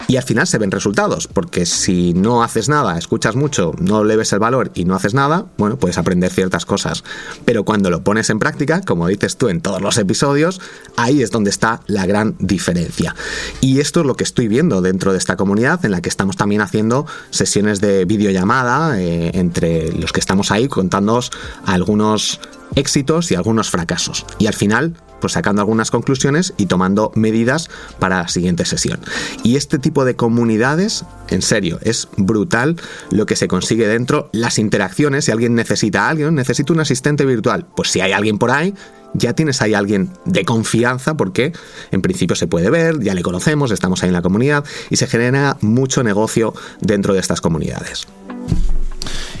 y 0.07 0.17
al 0.17 0.23
final 0.23 0.47
se 0.47 0.57
ven 0.57 0.71
resultados, 0.71 1.27
porque 1.27 1.65
si 1.65 2.13
no 2.13 2.43
haces 2.43 2.69
nada, 2.69 2.97
escuchas 2.97 3.35
mucho, 3.35 3.73
no 3.79 4.03
le 4.03 4.15
ves 4.15 4.33
el 4.33 4.39
valor 4.39 4.71
y 4.73 4.85
no 4.85 4.95
haces 4.95 5.13
nada, 5.13 5.45
bueno, 5.57 5.77
puedes 5.77 5.97
aprender 5.97 6.31
ciertas 6.31 6.65
cosas. 6.65 7.03
Pero 7.45 7.63
cuando 7.63 7.89
lo 7.89 8.03
pones 8.03 8.29
en 8.29 8.39
práctica, 8.39 8.81
como 8.81 9.07
dices 9.07 9.37
tú 9.37 9.49
en 9.49 9.61
todos 9.61 9.81
los 9.81 9.97
episodios, 9.97 10.61
ahí 10.97 11.21
es 11.21 11.31
donde 11.31 11.49
está 11.49 11.81
la 11.87 12.05
gran 12.05 12.35
diferencia. 12.39 13.15
Y 13.61 13.79
esto 13.79 14.01
es 14.01 14.05
lo 14.05 14.15
que 14.15 14.23
estoy 14.23 14.47
viendo 14.47 14.81
dentro 14.81 15.11
de 15.11 15.17
esta 15.17 15.35
comunidad 15.35 15.83
en 15.85 15.91
la 15.91 16.01
que 16.01 16.09
estamos 16.09 16.37
también 16.37 16.61
haciendo 16.61 17.05
sesiones 17.29 17.81
de 17.81 17.98
videollamada 18.05 18.99
eh, 18.99 19.31
entre 19.33 19.91
los 19.93 20.11
que 20.11 20.19
estamos 20.19 20.51
ahí 20.51 20.67
contándonos 20.67 21.31
algunos 21.65 22.39
éxitos 22.75 23.31
y 23.31 23.35
algunos 23.35 23.69
fracasos. 23.69 24.25
Y 24.37 24.47
al 24.47 24.53
final 24.53 24.93
pues 25.19 25.33
sacando 25.33 25.61
algunas 25.61 25.91
conclusiones 25.91 26.53
y 26.57 26.65
tomando 26.65 27.11
medidas 27.15 27.69
para 27.99 28.17
la 28.21 28.27
siguiente 28.27 28.65
sesión. 28.65 28.99
Y 29.43 29.55
este 29.55 29.79
tipo 29.79 30.05
de 30.05 30.15
comunidades, 30.15 31.05
en 31.29 31.41
serio, 31.41 31.79
es 31.81 32.07
brutal 32.17 32.75
lo 33.11 33.25
que 33.25 33.35
se 33.35 33.47
consigue 33.47 33.87
dentro, 33.87 34.29
las 34.31 34.59
interacciones, 34.59 35.25
si 35.25 35.31
alguien 35.31 35.55
necesita 35.55 36.05
a 36.05 36.09
alguien, 36.09 36.35
necesita 36.35 36.73
un 36.73 36.79
asistente 36.79 37.25
virtual, 37.25 37.65
pues 37.75 37.89
si 37.89 38.01
hay 38.01 38.11
alguien 38.11 38.37
por 38.37 38.51
ahí, 38.51 38.73
ya 39.13 39.33
tienes 39.33 39.61
ahí 39.61 39.73
alguien 39.73 40.11
de 40.25 40.45
confianza 40.45 41.17
porque 41.17 41.53
en 41.91 42.01
principio 42.01 42.35
se 42.35 42.47
puede 42.47 42.69
ver, 42.69 42.99
ya 42.99 43.13
le 43.13 43.23
conocemos, 43.23 43.71
estamos 43.71 44.03
ahí 44.03 44.09
en 44.09 44.13
la 44.13 44.21
comunidad 44.21 44.63
y 44.89 44.97
se 44.97 45.07
genera 45.07 45.57
mucho 45.61 46.03
negocio 46.03 46.53
dentro 46.81 47.13
de 47.13 47.19
estas 47.19 47.41
comunidades. 47.41 48.07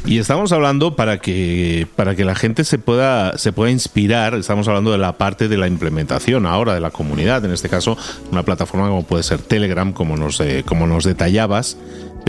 Y 0.05 0.17
estamos 0.17 0.51
hablando 0.51 0.95
para 0.95 1.19
que, 1.19 1.87
para 1.95 2.15
que 2.15 2.23
la 2.25 2.33
gente 2.33 2.63
se 2.63 2.79
pueda, 2.79 3.37
se 3.37 3.51
pueda 3.51 3.69
inspirar, 3.69 4.33
estamos 4.33 4.67
hablando 4.67 4.91
de 4.91 4.97
la 4.97 5.17
parte 5.17 5.47
de 5.47 5.57
la 5.57 5.67
implementación 5.67 6.45
ahora 6.45 6.73
de 6.73 6.79
la 6.79 6.89
comunidad, 6.89 7.43
en 7.45 7.51
este 7.51 7.69
caso 7.69 7.97
una 8.31 8.43
plataforma 8.43 8.87
como 8.87 9.03
puede 9.03 9.23
ser 9.23 9.39
Telegram, 9.39 9.91
como 9.93 10.17
nos, 10.17 10.39
eh, 10.39 10.63
como 10.65 10.87
nos 10.87 11.03
detallabas, 11.03 11.77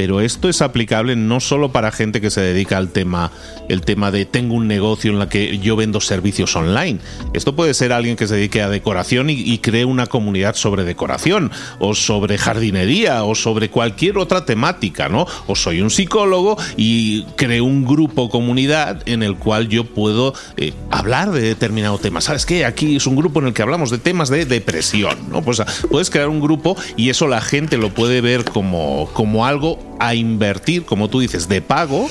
pero 0.00 0.22
esto 0.22 0.48
es 0.48 0.62
aplicable 0.62 1.14
no 1.14 1.40
solo 1.40 1.72
para 1.72 1.92
gente 1.92 2.22
que 2.22 2.30
se 2.30 2.40
dedica 2.40 2.78
al 2.78 2.88
tema, 2.88 3.32
el 3.68 3.82
tema 3.82 4.10
de 4.10 4.24
tengo 4.24 4.54
un 4.54 4.66
negocio 4.66 5.10
en 5.10 5.18
la 5.18 5.28
que 5.28 5.58
yo 5.58 5.76
vendo 5.76 6.00
servicios 6.00 6.56
online. 6.56 7.00
Esto 7.34 7.54
puede 7.54 7.74
ser 7.74 7.92
alguien 7.92 8.16
que 8.16 8.26
se 8.26 8.36
dedique 8.36 8.62
a 8.62 8.70
decoración 8.70 9.28
y, 9.28 9.58
cree 9.58 9.84
una 9.84 10.06
comunidad 10.06 10.54
sobre 10.54 10.84
decoración, 10.84 11.52
o 11.80 11.94
sobre 11.94 12.38
jardinería, 12.38 13.24
o 13.24 13.34
sobre 13.34 13.68
cualquier 13.68 14.16
otra 14.16 14.46
temática, 14.46 15.10
¿no? 15.10 15.26
O 15.46 15.54
soy 15.54 15.82
un 15.82 15.90
psicólogo 15.90 16.56
y 16.78 17.24
creo 17.36 17.66
un 17.66 17.84
grupo 17.84 18.30
comunidad 18.30 19.06
en 19.06 19.22
el 19.22 19.36
cual 19.36 19.68
yo 19.68 19.84
puedo 19.84 20.32
eh, 20.56 20.72
hablar 20.90 21.30
de 21.30 21.42
determinado 21.42 21.98
tema. 21.98 22.22
¿Sabes 22.22 22.46
qué? 22.46 22.64
Aquí 22.64 22.96
es 22.96 23.06
un 23.06 23.16
grupo 23.16 23.40
en 23.40 23.48
el 23.48 23.52
que 23.52 23.60
hablamos 23.60 23.90
de 23.90 23.98
temas 23.98 24.30
de 24.30 24.46
depresión, 24.46 25.18
¿no? 25.30 25.42
Pues 25.42 25.62
puedes 25.90 26.08
crear 26.08 26.30
un 26.30 26.40
grupo 26.40 26.74
y 26.96 27.10
eso 27.10 27.28
la 27.28 27.42
gente 27.42 27.76
lo 27.76 27.90
puede 27.90 28.22
ver 28.22 28.46
como, 28.46 29.10
como 29.12 29.44
algo 29.44 29.89
a 30.00 30.14
invertir, 30.14 30.84
como 30.84 31.08
tú 31.08 31.20
dices, 31.20 31.48
de 31.48 31.62
pago 31.62 32.08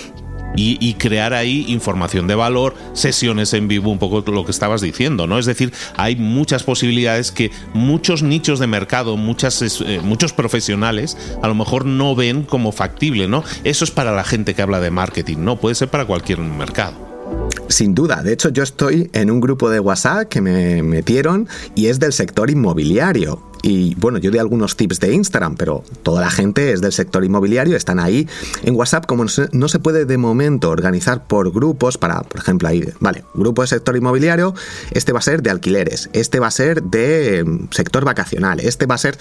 y, 0.55 0.93
crear 0.95 1.33
ahí 1.33 1.65
información 1.69 2.27
de 2.27 2.35
valor, 2.35 2.75
sesiones 2.93 3.53
en 3.53 3.67
vivo, 3.67 3.91
un 3.91 3.99
poco 3.99 4.29
lo 4.31 4.45
que 4.45 4.51
estabas 4.51 4.81
diciendo, 4.81 5.27
¿no? 5.27 5.39
Es 5.39 5.45
decir, 5.45 5.71
hay 5.95 6.15
muchas 6.15 6.63
posibilidades 6.63 7.31
que 7.31 7.51
muchos 7.73 8.23
nichos 8.23 8.59
de 8.59 8.67
mercado, 8.67 9.15
muchas, 9.15 9.61
eh, 9.61 10.01
muchos 10.03 10.33
profesionales 10.33 11.17
a 11.41 11.47
lo 11.47 11.55
mejor 11.55 11.85
no 11.85 12.15
ven 12.15 12.43
como 12.43 12.71
factible, 12.71 13.27
¿no? 13.27 13.43
Eso 13.63 13.85
es 13.85 13.91
para 13.91 14.11
la 14.11 14.23
gente 14.23 14.53
que 14.53 14.61
habla 14.61 14.79
de 14.79 14.91
marketing, 14.91 15.37
¿no? 15.39 15.57
Puede 15.57 15.75
ser 15.75 15.87
para 15.87 16.05
cualquier 16.05 16.39
mercado. 16.39 17.07
Sin 17.69 17.93
duda, 17.93 18.23
de 18.23 18.33
hecho 18.33 18.49
yo 18.49 18.63
estoy 18.63 19.09
en 19.13 19.29
un 19.31 19.39
grupo 19.39 19.69
de 19.69 19.79
WhatsApp 19.79 20.27
que 20.27 20.41
me 20.41 20.81
metieron 20.83 21.47
y 21.75 21.87
es 21.87 21.99
del 21.99 22.13
sector 22.13 22.49
inmobiliario. 22.49 23.48
Y 23.61 23.95
bueno, 23.95 24.17
yo 24.19 24.31
di 24.31 24.37
algunos 24.37 24.75
tips 24.77 24.99
de 24.99 25.13
Instagram, 25.13 25.55
pero 25.55 25.83
toda 26.03 26.21
la 26.21 26.29
gente 26.29 26.71
es 26.71 26.81
del 26.81 26.93
sector 26.93 27.23
inmobiliario, 27.23 27.75
están 27.75 27.99
ahí. 27.99 28.27
En 28.63 28.75
WhatsApp, 28.75 29.05
como 29.05 29.25
no 29.51 29.67
se 29.67 29.79
puede 29.79 30.05
de 30.05 30.17
momento 30.17 30.69
organizar 30.69 31.27
por 31.27 31.51
grupos, 31.51 31.97
para, 31.97 32.21
por 32.23 32.39
ejemplo, 32.39 32.67
ahí, 32.67 32.83
vale, 32.99 33.23
grupo 33.33 33.61
de 33.61 33.67
sector 33.67 33.95
inmobiliario, 33.95 34.53
este 34.91 35.11
va 35.11 35.19
a 35.19 35.23
ser 35.23 35.41
de 35.41 35.49
alquileres, 35.49 36.09
este 36.13 36.39
va 36.39 36.47
a 36.47 36.51
ser 36.51 36.83
de 36.83 37.39
em, 37.39 37.67
sector 37.71 38.05
vacacional, 38.05 38.59
este 38.59 38.85
va 38.85 38.95
a 38.95 38.99
ser 38.99 39.17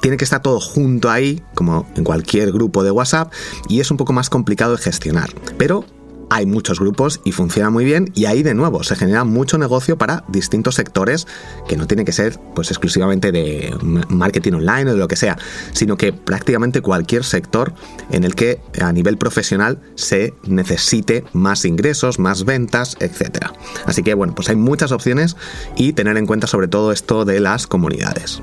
tiene 0.00 0.16
que 0.16 0.24
estar 0.24 0.42
todo 0.42 0.60
junto 0.60 1.10
ahí, 1.10 1.42
como 1.54 1.86
en 1.96 2.04
cualquier 2.04 2.52
grupo 2.52 2.84
de 2.84 2.90
WhatsApp, 2.90 3.32
y 3.68 3.80
es 3.80 3.90
un 3.90 3.96
poco 3.96 4.12
más 4.12 4.30
complicado 4.30 4.76
de 4.76 4.82
gestionar. 4.82 5.30
Pero 5.58 5.84
hay 6.30 6.46
muchos 6.46 6.80
grupos 6.80 7.20
y 7.24 7.32
funciona 7.32 7.70
muy 7.70 7.84
bien 7.84 8.10
y 8.14 8.26
ahí 8.26 8.42
de 8.42 8.54
nuevo 8.54 8.82
se 8.82 8.96
genera 8.96 9.24
mucho 9.24 9.58
negocio 9.58 9.98
para 9.98 10.24
distintos 10.28 10.74
sectores 10.74 11.26
que 11.68 11.76
no 11.76 11.86
tiene 11.86 12.04
que 12.04 12.12
ser 12.12 12.38
pues 12.54 12.70
exclusivamente 12.70 13.32
de 13.32 13.74
marketing 14.08 14.54
online 14.54 14.90
o 14.90 14.94
de 14.94 15.00
lo 15.00 15.08
que 15.08 15.16
sea, 15.16 15.38
sino 15.72 15.96
que 15.96 16.12
prácticamente 16.12 16.80
cualquier 16.80 17.24
sector 17.24 17.74
en 18.10 18.24
el 18.24 18.34
que 18.34 18.60
a 18.80 18.92
nivel 18.92 19.18
profesional 19.18 19.80
se 19.94 20.34
necesite 20.44 21.24
más 21.32 21.64
ingresos, 21.64 22.18
más 22.18 22.44
ventas, 22.44 22.96
etc. 23.00 23.46
Así 23.86 24.02
que 24.02 24.14
bueno, 24.14 24.34
pues 24.34 24.48
hay 24.48 24.56
muchas 24.56 24.92
opciones 24.92 25.36
y 25.76 25.92
tener 25.92 26.16
en 26.16 26.26
cuenta 26.26 26.46
sobre 26.46 26.68
todo 26.68 26.92
esto 26.92 27.24
de 27.24 27.40
las 27.40 27.66
comunidades. 27.66 28.42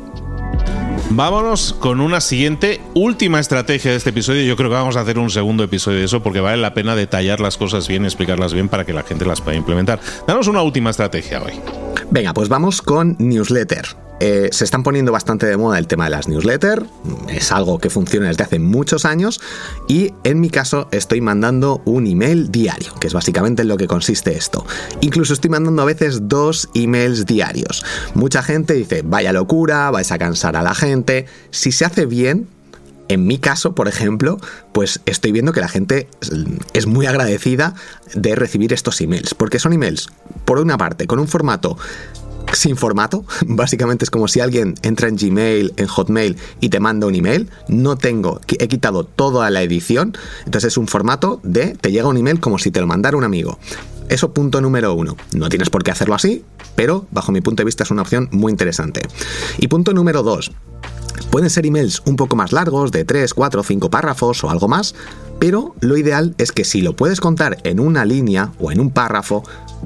Vámonos 1.14 1.74
con 1.74 2.00
una 2.00 2.22
siguiente, 2.22 2.80
última 2.94 3.42
estrategia 3.42 3.92
de 3.92 3.98
este 3.98 4.12
episodio. 4.12 4.44
Yo 4.44 4.56
creo 4.56 4.70
que 4.70 4.76
vamos 4.76 4.96
a 4.96 5.02
hacer 5.02 5.20
un 5.20 5.30
segundo 5.30 5.62
episodio 5.62 6.00
de 6.00 6.06
eso 6.06 6.24
porque 6.24 6.40
vale 6.40 6.56
la 6.56 6.74
pena 6.74 6.96
detallar 6.96 7.42
las 7.42 7.58
cosas 7.58 7.86
bien, 7.90 8.06
explicarlas 8.06 8.54
bien 8.54 8.70
para 8.70 8.86
que 8.86 8.94
la 8.94 9.04
gente 9.04 9.26
las 9.26 9.42
pueda 9.42 9.58
implementar. 9.58 10.00
Danos 10.26 10.48
una 10.48 10.62
última 10.62 10.90
estrategia 10.90 11.42
hoy. 11.42 11.54
Venga, 12.12 12.34
pues 12.34 12.48
vamos 12.48 12.82
con 12.82 13.18
newsletter. 13.20 14.01
Eh, 14.24 14.50
se 14.52 14.66
están 14.66 14.84
poniendo 14.84 15.12
bastante 15.12 15.48
de 15.48 15.58
moda 15.58 15.80
el 15.80 15.88
tema 15.88 16.04
de 16.04 16.12
las 16.12 16.28
newsletters, 16.28 16.86
es 17.28 17.52
algo 17.52 17.80
que 17.80 17.90
funciona 17.90 18.28
desde 18.28 18.44
hace 18.44 18.60
muchos 18.60 19.04
años 19.04 19.42
y 19.88 20.14
en 20.24 20.40
mi 20.40 20.52
caso 20.52 20.88
estoy 20.92 21.22
mandando 21.22 21.82
un 21.86 22.06
email 22.06 22.52
diario, 22.52 22.94
que 23.00 23.08
es 23.08 23.14
básicamente 23.14 23.64
en 23.64 23.68
lo 23.68 23.78
que 23.78 23.88
consiste 23.88 24.38
esto. 24.38 24.64
Incluso 25.02 25.34
estoy 25.34 25.50
mandando 25.50 25.82
a 25.82 25.86
veces 25.86 26.30
dos 26.30 26.70
emails 26.76 27.26
diarios. 27.26 27.84
Mucha 28.14 28.44
gente 28.44 28.76
dice, 28.76 29.02
vaya 29.04 29.34
locura, 29.34 29.90
vais 29.90 30.12
a 30.12 30.20
cansar 30.20 30.56
a 30.56 30.62
la 30.62 30.76
gente. 30.76 31.26
Si 31.50 31.72
se 31.72 31.86
hace 31.86 32.06
bien, 32.06 32.48
en 33.08 33.26
mi 33.26 33.40
caso, 33.40 33.74
por 33.74 33.88
ejemplo, 33.88 34.38
pues 34.72 35.02
estoy 35.08 35.32
viendo 35.32 35.52
que 35.52 35.62
la 35.62 35.68
gente 35.68 36.08
es 36.74 36.86
muy 36.86 37.08
agradecida 37.08 37.74
de 38.14 38.36
recibir 38.36 38.72
estos 38.72 39.02
emails, 39.02 39.34
porque 39.34 39.58
son 39.58 39.74
emails, 39.74 40.10
por 40.46 40.60
una 40.60 40.78
parte, 40.78 41.08
con 41.08 41.18
un 41.18 41.28
formato 41.28 41.76
sin 42.54 42.78
formato. 42.78 43.26
Básicamente 43.46 44.06
es 44.06 44.10
como 44.10 44.28
si 44.28 44.40
alguien 44.40 44.76
entra 44.82 45.08
en 45.08 45.16
Gmail, 45.16 45.74
en 45.78 45.88
Hotmail 45.88 46.38
y 46.60 46.70
te 46.70 46.80
manda 46.80 47.08
un 47.08 47.16
email. 47.16 47.50
No 47.68 47.98
tengo, 47.98 48.42
he 48.48 48.68
quitado 48.68 49.04
toda 49.04 49.50
la 49.50 49.64
edición. 49.64 50.18
Entonces 50.46 50.74
es 50.74 50.78
un 50.78 50.88
formato 50.88 51.40
de 51.44 51.76
te 51.76 51.92
llega 51.92 52.08
un 52.08 52.18
email 52.18 52.40
como 52.40 52.58
si 52.58 52.72
te 52.72 52.80
lo 52.80 52.88
mandara 52.88 53.18
un 53.18 53.24
amigo. 53.24 53.60
Eso 54.10 54.34
punto 54.34 54.60
número 54.60 54.94
uno. 54.94 55.16
No 55.34 55.50
tienes 55.50 55.70
por 55.70 55.84
qué 55.84 55.92
hacerlo 55.92 56.16
así, 56.16 56.44
pero 56.76 57.08
bajo 57.12 57.32
mi 57.32 57.40
punto 57.40 57.62
de 57.62 57.66
vista 57.66 57.84
es 57.84 57.92
una 57.92 58.02
opción 58.02 58.28
muy 58.32 58.52
interesante. 58.52 59.02
Y 59.58 59.70
punto 59.70 59.94
número 59.94 60.22
dos. 60.22 60.52
Pueden 61.32 61.50
ser 61.50 61.66
emails 61.66 62.02
un 62.06 62.18
poco 62.18 62.36
más 62.36 62.52
largos, 62.52 62.92
de 62.92 63.06
3, 63.06 63.34
4, 63.34 63.64
5 63.64 63.90
párrafos 63.90 64.44
o 64.44 64.50
algo 64.50 64.68
más, 64.68 64.94
pero 65.40 65.76
lo 65.80 65.98
ideal 65.98 66.36
es 66.38 66.52
que 66.52 66.66
si 66.66 66.82
lo 66.82 66.96
puedes 66.96 67.22
contar 67.22 67.58
en 67.64 67.80
una 67.80 68.06
línea 68.06 68.52
o 68.60 68.72
en 68.72 68.82
un 68.82 68.92
párrafo, 68.92 69.44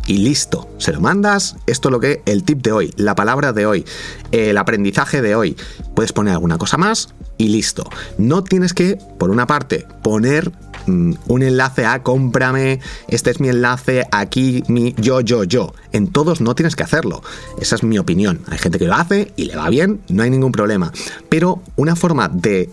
y 0.08 0.18
listo. 0.18 0.68
Se 0.78 0.92
lo 0.92 1.02
mandas, 1.02 1.56
esto 1.68 1.90
es 1.90 1.92
lo 1.92 2.00
que 2.00 2.22
el 2.26 2.44
tip 2.44 2.62
de 2.62 2.72
hoy, 2.72 2.94
la 2.98 3.16
palabra 3.16 3.54
de 3.54 3.66
hoy, 3.66 3.86
el 4.32 4.58
aprendizaje 4.58 5.22
de 5.22 5.36
hoy. 5.36 5.56
Puedes 5.96 6.14
poner 6.14 6.34
alguna 6.34 6.58
cosa 6.58 6.78
más 6.78 7.10
y 7.38 7.48
listo. 7.50 7.90
No 8.18 8.44
tienes 8.44 8.74
que, 8.74 8.98
por 9.18 9.30
una 9.30 9.48
parte, 9.48 9.88
poner 10.04 10.52
un 10.88 11.44
enlace 11.44 11.86
a 11.86 12.04
cómprame, 12.04 12.80
este 13.08 13.32
es 13.32 13.40
mi 13.40 13.50
enlace, 13.50 14.06
aquí 14.12 14.64
mi 14.68 14.94
yo, 14.98 15.22
yo, 15.22 15.44
yo. 15.44 15.74
En 15.92 16.08
todos 16.08 16.42
no 16.42 16.56
tienes 16.56 16.76
que 16.76 16.84
hacerlo. 16.84 17.22
Esa 17.60 17.76
es 17.76 17.84
mi 17.84 17.98
opinión. 17.98 18.42
Hay 18.48 18.58
gente 18.58 18.80
que 18.80 18.86
lo 18.86 18.96
hace 18.96 19.32
y 19.36 19.46
le 19.46 19.56
va 19.56 19.70
bien, 19.70 20.02
no 20.10 20.24
hay 20.24 20.30
ningún 20.30 20.52
problema. 20.52 20.92
Pero 21.30 21.62
una 21.76 21.96
forma 21.96 22.28
de 22.30 22.70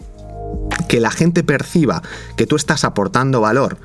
que 0.88 1.01
la 1.01 1.11
gente 1.11 1.44
perciba 1.44 2.03
que 2.37 2.46
tú 2.46 2.57
estás 2.57 2.85
aportando 2.85 3.40
valor 3.40 3.79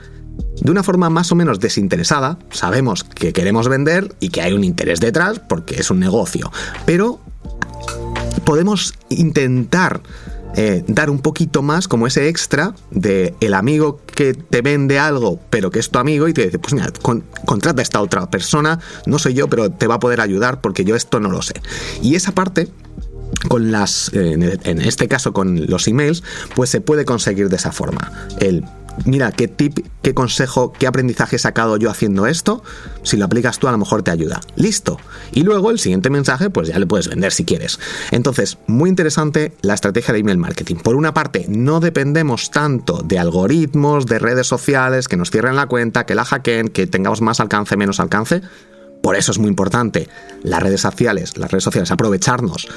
de 0.61 0.71
una 0.71 0.83
forma 0.83 1.09
más 1.09 1.31
o 1.31 1.35
menos 1.35 1.59
desinteresada, 1.59 2.37
sabemos 2.51 3.03
que 3.03 3.33
queremos 3.33 3.69
vender 3.69 4.15
y 4.19 4.29
que 4.29 4.41
hay 4.41 4.53
un 4.53 4.63
interés 4.63 4.99
detrás 4.99 5.39
porque 5.39 5.75
es 5.75 5.91
un 5.91 5.99
negocio, 5.99 6.51
pero 6.85 7.19
podemos 8.43 8.93
intentar 9.09 10.01
eh, 10.57 10.83
dar 10.87 11.09
un 11.09 11.19
poquito 11.19 11.61
más 11.61 11.87
como 11.87 12.07
ese 12.07 12.27
extra 12.27 12.73
de 12.91 13.33
el 13.39 13.53
amigo 13.53 14.01
que 14.05 14.33
te 14.33 14.61
vende 14.61 14.99
algo 14.99 15.39
pero 15.49 15.71
que 15.71 15.79
es 15.79 15.89
tu 15.89 15.99
amigo 15.99 16.27
y 16.27 16.33
te 16.33 16.45
dice 16.45 16.59
pues 16.59 16.73
mira 16.73 16.91
contrata 17.45 17.81
a 17.81 17.83
esta 17.83 18.01
otra 18.01 18.29
persona 18.29 18.79
no 19.05 19.19
soy 19.19 19.35
yo 19.35 19.47
pero 19.47 19.71
te 19.71 19.87
va 19.87 19.95
a 19.95 19.99
poder 19.99 20.19
ayudar 20.19 20.59
porque 20.59 20.83
yo 20.83 20.95
esto 20.95 21.19
no 21.19 21.29
lo 21.29 21.41
sé 21.41 21.53
y 22.01 22.15
esa 22.15 22.33
parte 22.33 22.67
con 23.47 23.71
las 23.71 24.11
en 24.13 24.81
este 24.81 25.07
caso 25.07 25.31
con 25.31 25.67
los 25.67 25.87
emails 25.87 26.23
pues 26.55 26.69
se 26.69 26.81
puede 26.81 27.05
conseguir 27.05 27.49
de 27.49 27.55
esa 27.55 27.71
forma. 27.71 28.11
El 28.39 28.63
mira, 29.05 29.31
qué 29.31 29.47
tip, 29.47 29.79
qué 30.01 30.13
consejo, 30.13 30.73
qué 30.73 30.87
aprendizaje 30.87 31.35
he 31.35 31.39
sacado 31.39 31.77
yo 31.77 31.89
haciendo 31.89 32.27
esto, 32.27 32.63
si 33.03 33.17
lo 33.17 33.25
aplicas 33.25 33.59
tú 33.59 33.67
a 33.67 33.71
lo 33.71 33.77
mejor 33.77 34.03
te 34.03 34.11
ayuda. 34.11 34.41
Listo. 34.55 34.99
Y 35.31 35.43
luego 35.43 35.71
el 35.71 35.79
siguiente 35.79 36.09
mensaje, 36.09 36.49
pues 36.49 36.67
ya 36.67 36.79
le 36.79 36.87
puedes 36.87 37.07
vender 37.07 37.31
si 37.31 37.45
quieres. 37.45 37.79
Entonces, 38.11 38.57
muy 38.67 38.89
interesante 38.89 39.53
la 39.61 39.73
estrategia 39.73 40.13
de 40.13 40.19
email 40.19 40.37
marketing. 40.37 40.75
Por 40.75 40.95
una 40.95 41.13
parte, 41.13 41.45
no 41.49 41.79
dependemos 41.79 42.51
tanto 42.51 43.03
de 43.03 43.19
algoritmos, 43.19 44.05
de 44.05 44.19
redes 44.19 44.47
sociales, 44.47 45.07
que 45.07 45.17
nos 45.17 45.31
cierren 45.31 45.55
la 45.55 45.67
cuenta, 45.67 46.05
que 46.05 46.15
la 46.15 46.25
hackeen, 46.25 46.69
que 46.69 46.87
tengamos 46.87 47.21
más 47.21 47.39
alcance, 47.39 47.77
menos 47.77 47.99
alcance. 47.99 48.41
Por 49.01 49.15
eso 49.15 49.31
es 49.31 49.39
muy 49.39 49.49
importante 49.49 50.09
las 50.43 50.61
redes 50.61 50.81
sociales, 50.81 51.37
las 51.37 51.51
redes 51.51 51.63
sociales, 51.63 51.91
aprovecharnos 51.91 52.67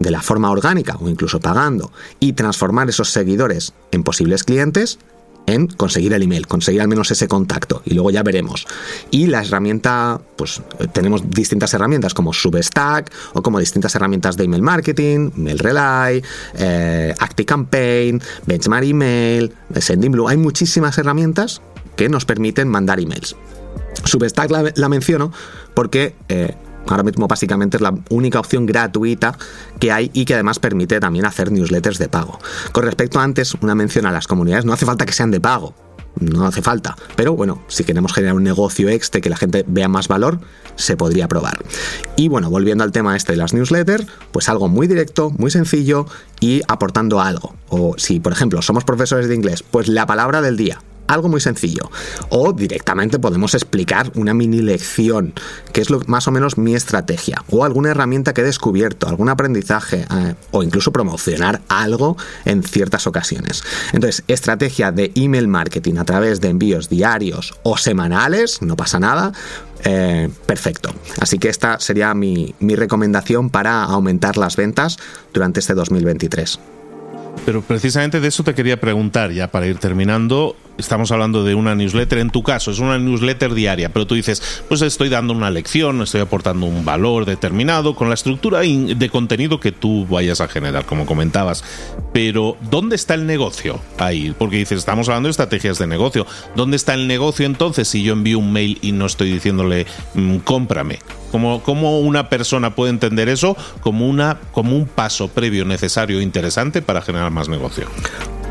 de 0.00 0.10
la 0.10 0.22
forma 0.22 0.50
orgánica 0.50 0.96
o 1.00 1.08
incluso 1.08 1.40
pagando 1.40 1.92
y 2.20 2.34
transformar 2.34 2.88
esos 2.88 3.10
seguidores 3.10 3.72
en 3.92 4.02
posibles 4.02 4.44
clientes 4.44 4.98
en 5.46 5.68
conseguir 5.68 6.12
el 6.12 6.22
email, 6.22 6.46
conseguir 6.46 6.80
al 6.80 6.88
menos 6.88 7.10
ese 7.10 7.28
contacto 7.28 7.82
y 7.84 7.94
luego 7.94 8.10
ya 8.10 8.22
veremos. 8.22 8.66
Y 9.10 9.26
la 9.26 9.42
herramienta, 9.42 10.20
pues 10.36 10.60
tenemos 10.92 11.28
distintas 11.30 11.72
herramientas 11.74 12.14
como 12.14 12.32
Substack 12.32 13.12
o 13.34 13.42
como 13.42 13.58
distintas 13.58 13.94
herramientas 13.94 14.36
de 14.36 14.44
email 14.44 14.62
marketing, 14.62 15.30
MailRelay, 15.36 16.22
eh, 16.58 17.14
ActiveCampaign, 17.18 18.20
Benchmark 18.46 18.84
Email, 18.84 19.52
SendingBlue. 19.78 20.28
Hay 20.28 20.36
muchísimas 20.36 20.98
herramientas 20.98 21.62
que 21.96 22.08
nos 22.08 22.24
permiten 22.24 22.68
mandar 22.68 23.00
emails. 23.00 23.36
Substack 24.04 24.50
la, 24.50 24.88
menciono 24.88 25.32
porque 25.74 26.14
eh, 26.28 26.54
ahora 26.88 27.02
mismo 27.02 27.28
básicamente 27.28 27.76
es 27.76 27.80
la 27.80 27.94
única 28.10 28.40
opción 28.40 28.66
gratuita 28.66 29.36
que 29.78 29.92
hay 29.92 30.10
y 30.12 30.24
que 30.24 30.34
además 30.34 30.58
permite 30.58 31.00
también 31.00 31.24
hacer 31.26 31.52
newsletters 31.52 31.98
de 31.98 32.08
pago. 32.08 32.38
Con 32.72 32.84
respecto 32.84 33.20
a 33.20 33.24
antes, 33.24 33.54
una 33.60 33.74
mención 33.74 34.06
a 34.06 34.12
las 34.12 34.26
comunidades, 34.26 34.64
no 34.64 34.72
hace 34.72 34.86
falta 34.86 35.06
que 35.06 35.12
sean 35.12 35.30
de 35.30 35.40
pago, 35.40 35.74
no 36.20 36.46
hace 36.46 36.62
falta. 36.62 36.96
Pero 37.16 37.34
bueno, 37.34 37.62
si 37.68 37.84
queremos 37.84 38.12
generar 38.12 38.36
un 38.36 38.44
negocio 38.44 38.88
extra 38.88 39.20
que 39.20 39.30
la 39.30 39.36
gente 39.36 39.64
vea 39.66 39.88
más 39.88 40.08
valor, 40.08 40.40
se 40.76 40.96
podría 40.96 41.28
probar. 41.28 41.58
Y 42.16 42.28
bueno, 42.28 42.50
volviendo 42.50 42.84
al 42.84 42.92
tema 42.92 43.16
este 43.16 43.32
de 43.32 43.38
las 43.38 43.52
newsletters, 43.52 44.06
pues 44.32 44.48
algo 44.48 44.68
muy 44.68 44.86
directo, 44.86 45.30
muy 45.30 45.50
sencillo 45.50 46.06
y 46.40 46.62
aportando 46.68 47.20
algo. 47.20 47.54
O 47.68 47.94
si, 47.98 48.20
por 48.20 48.32
ejemplo, 48.32 48.62
somos 48.62 48.84
profesores 48.84 49.28
de 49.28 49.34
inglés, 49.34 49.62
pues 49.62 49.88
la 49.88 50.06
palabra 50.06 50.40
del 50.40 50.56
día 50.56 50.80
algo 51.06 51.28
muy 51.28 51.40
sencillo. 51.40 51.90
O 52.28 52.52
directamente 52.52 53.18
podemos 53.18 53.54
explicar 53.54 54.10
una 54.14 54.34
mini 54.34 54.60
lección, 54.60 55.34
que 55.72 55.80
es 55.80 55.90
lo, 55.90 56.00
más 56.06 56.28
o 56.28 56.30
menos 56.30 56.58
mi 56.58 56.74
estrategia. 56.74 57.44
O 57.50 57.64
alguna 57.64 57.90
herramienta 57.90 58.34
que 58.34 58.42
he 58.42 58.44
descubierto, 58.44 59.08
algún 59.08 59.28
aprendizaje, 59.28 60.06
eh, 60.10 60.34
o 60.50 60.62
incluso 60.62 60.92
promocionar 60.92 61.62
algo 61.68 62.16
en 62.44 62.62
ciertas 62.62 63.06
ocasiones. 63.06 63.62
Entonces, 63.92 64.24
estrategia 64.28 64.92
de 64.92 65.12
email 65.14 65.48
marketing 65.48 65.96
a 65.96 66.04
través 66.04 66.40
de 66.40 66.48
envíos 66.48 66.88
diarios 66.88 67.54
o 67.62 67.76
semanales, 67.76 68.62
no 68.62 68.76
pasa 68.76 69.00
nada. 69.00 69.32
Eh, 69.84 70.30
perfecto. 70.46 70.90
Así 71.20 71.38
que 71.38 71.48
esta 71.48 71.78
sería 71.78 72.14
mi, 72.14 72.54
mi 72.60 72.76
recomendación 72.76 73.50
para 73.50 73.84
aumentar 73.84 74.36
las 74.36 74.56
ventas 74.56 74.98
durante 75.32 75.60
este 75.60 75.74
2023. 75.74 76.58
Pero 77.44 77.62
precisamente 77.62 78.20
de 78.20 78.28
eso 78.28 78.42
te 78.42 78.54
quería 78.54 78.80
preguntar 78.80 79.30
ya 79.30 79.50
para 79.50 79.66
ir 79.66 79.78
terminando 79.78 80.56
estamos 80.78 81.10
hablando 81.10 81.44
de 81.44 81.54
una 81.54 81.74
newsletter, 81.74 82.18
en 82.18 82.30
tu 82.30 82.42
caso 82.42 82.70
es 82.70 82.78
una 82.78 82.98
newsletter 82.98 83.54
diaria, 83.54 83.88
pero 83.90 84.06
tú 84.06 84.14
dices, 84.14 84.62
pues 84.68 84.82
estoy 84.82 85.08
dando 85.08 85.32
una 85.32 85.50
lección, 85.50 86.02
estoy 86.02 86.20
aportando 86.20 86.66
un 86.66 86.84
valor 86.84 87.24
determinado 87.24 87.94
con 87.94 88.08
la 88.08 88.14
estructura 88.14 88.60
de 88.60 89.10
contenido 89.10 89.60
que 89.60 89.72
tú 89.72 90.06
vayas 90.06 90.40
a 90.40 90.48
generar, 90.48 90.84
como 90.84 91.06
comentabas. 91.06 91.64
Pero, 92.12 92.56
¿dónde 92.70 92.96
está 92.96 93.14
el 93.14 93.26
negocio 93.26 93.80
ahí? 93.98 94.34
Porque 94.38 94.56
dices, 94.56 94.78
estamos 94.78 95.08
hablando 95.08 95.28
de 95.28 95.32
estrategias 95.32 95.78
de 95.78 95.86
negocio. 95.86 96.26
¿Dónde 96.54 96.76
está 96.76 96.94
el 96.94 97.06
negocio 97.06 97.46
entonces 97.46 97.88
si 97.88 98.02
yo 98.02 98.12
envío 98.12 98.38
un 98.38 98.52
mail 98.52 98.78
y 98.82 98.92
no 98.92 99.06
estoy 99.06 99.32
diciéndole, 99.32 99.86
mm, 100.14 100.38
cómprame? 100.38 100.98
¿Cómo, 101.30 101.62
¿Cómo, 101.62 102.00
una 102.00 102.28
persona 102.28 102.74
puede 102.74 102.90
entender 102.90 103.28
eso 103.28 103.56
como, 103.80 104.08
una, 104.08 104.38
como 104.52 104.76
un 104.76 104.86
paso 104.86 105.28
previo 105.28 105.64
necesario 105.64 106.20
e 106.20 106.22
interesante 106.22 106.82
para 106.82 107.02
generar 107.02 107.30
más 107.30 107.48
negocio? 107.48 107.86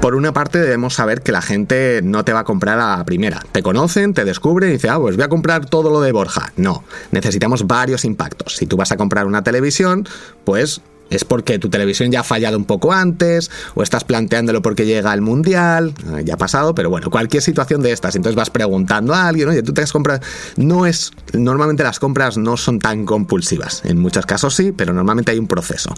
Por 0.01 0.13
una 0.13 0.33
parte 0.33 0.59
debemos 0.59 0.93
saber 0.93 1.21
que 1.21 1.31
la 1.31 1.41
gente 1.41 2.01
no 2.03 2.23
te 2.23 2.31
va 2.31 2.41
a 2.41 2.43
comprar 2.43 2.79
a 2.79 2.97
la 2.97 3.05
primera. 3.05 3.41
Te 3.51 3.63
conocen, 3.63 4.13
te 4.13 4.23
descubren 4.23 4.69
y 4.69 4.73
dicen, 4.73 4.91
ah, 4.91 4.99
pues 4.99 5.15
voy 5.15 5.25
a 5.25 5.29
comprar 5.29 5.65
todo 5.65 5.89
lo 5.89 6.01
de 6.01 6.11
Borja. 6.11 6.53
No, 6.57 6.83
necesitamos 7.11 7.65
varios 7.65 8.05
impactos. 8.05 8.55
Si 8.55 8.67
tú 8.67 8.77
vas 8.77 8.91
a 8.91 8.97
comprar 8.97 9.25
una 9.25 9.43
televisión, 9.43 10.07
pues 10.43 10.81
es 11.09 11.23
porque 11.23 11.59
tu 11.59 11.69
televisión 11.69 12.11
ya 12.11 12.21
ha 12.21 12.23
fallado 12.23 12.57
un 12.57 12.65
poco 12.65 12.91
antes 12.91 13.51
o 13.75 13.83
estás 13.83 14.03
planteándolo 14.03 14.61
porque 14.61 14.85
llega 14.85 15.13
el 15.13 15.21
mundial, 15.21 15.93
eh, 16.17 16.23
ya 16.25 16.35
ha 16.35 16.37
pasado, 16.37 16.73
pero 16.73 16.89
bueno, 16.89 17.09
cualquier 17.09 17.43
situación 17.43 17.81
de 17.81 17.91
estas, 17.91 18.15
entonces 18.15 18.35
vas 18.35 18.49
preguntando 18.49 19.13
a 19.13 19.27
alguien, 19.27 19.49
oye, 19.49 19.63
tú 19.63 19.73
te 19.73 19.81
has 19.81 19.91
comprado, 19.91 20.21
no 20.57 20.85
es, 20.85 21.11
normalmente 21.33 21.83
las 21.83 21.99
compras 21.99 22.37
no 22.37 22.57
son 22.57 22.79
tan 22.79 23.05
compulsivas, 23.05 23.83
en 23.85 23.99
muchos 23.99 24.25
casos 24.25 24.55
sí, 24.55 24.71
pero 24.71 24.93
normalmente 24.93 25.31
hay 25.31 25.39
un 25.39 25.47
proceso. 25.47 25.93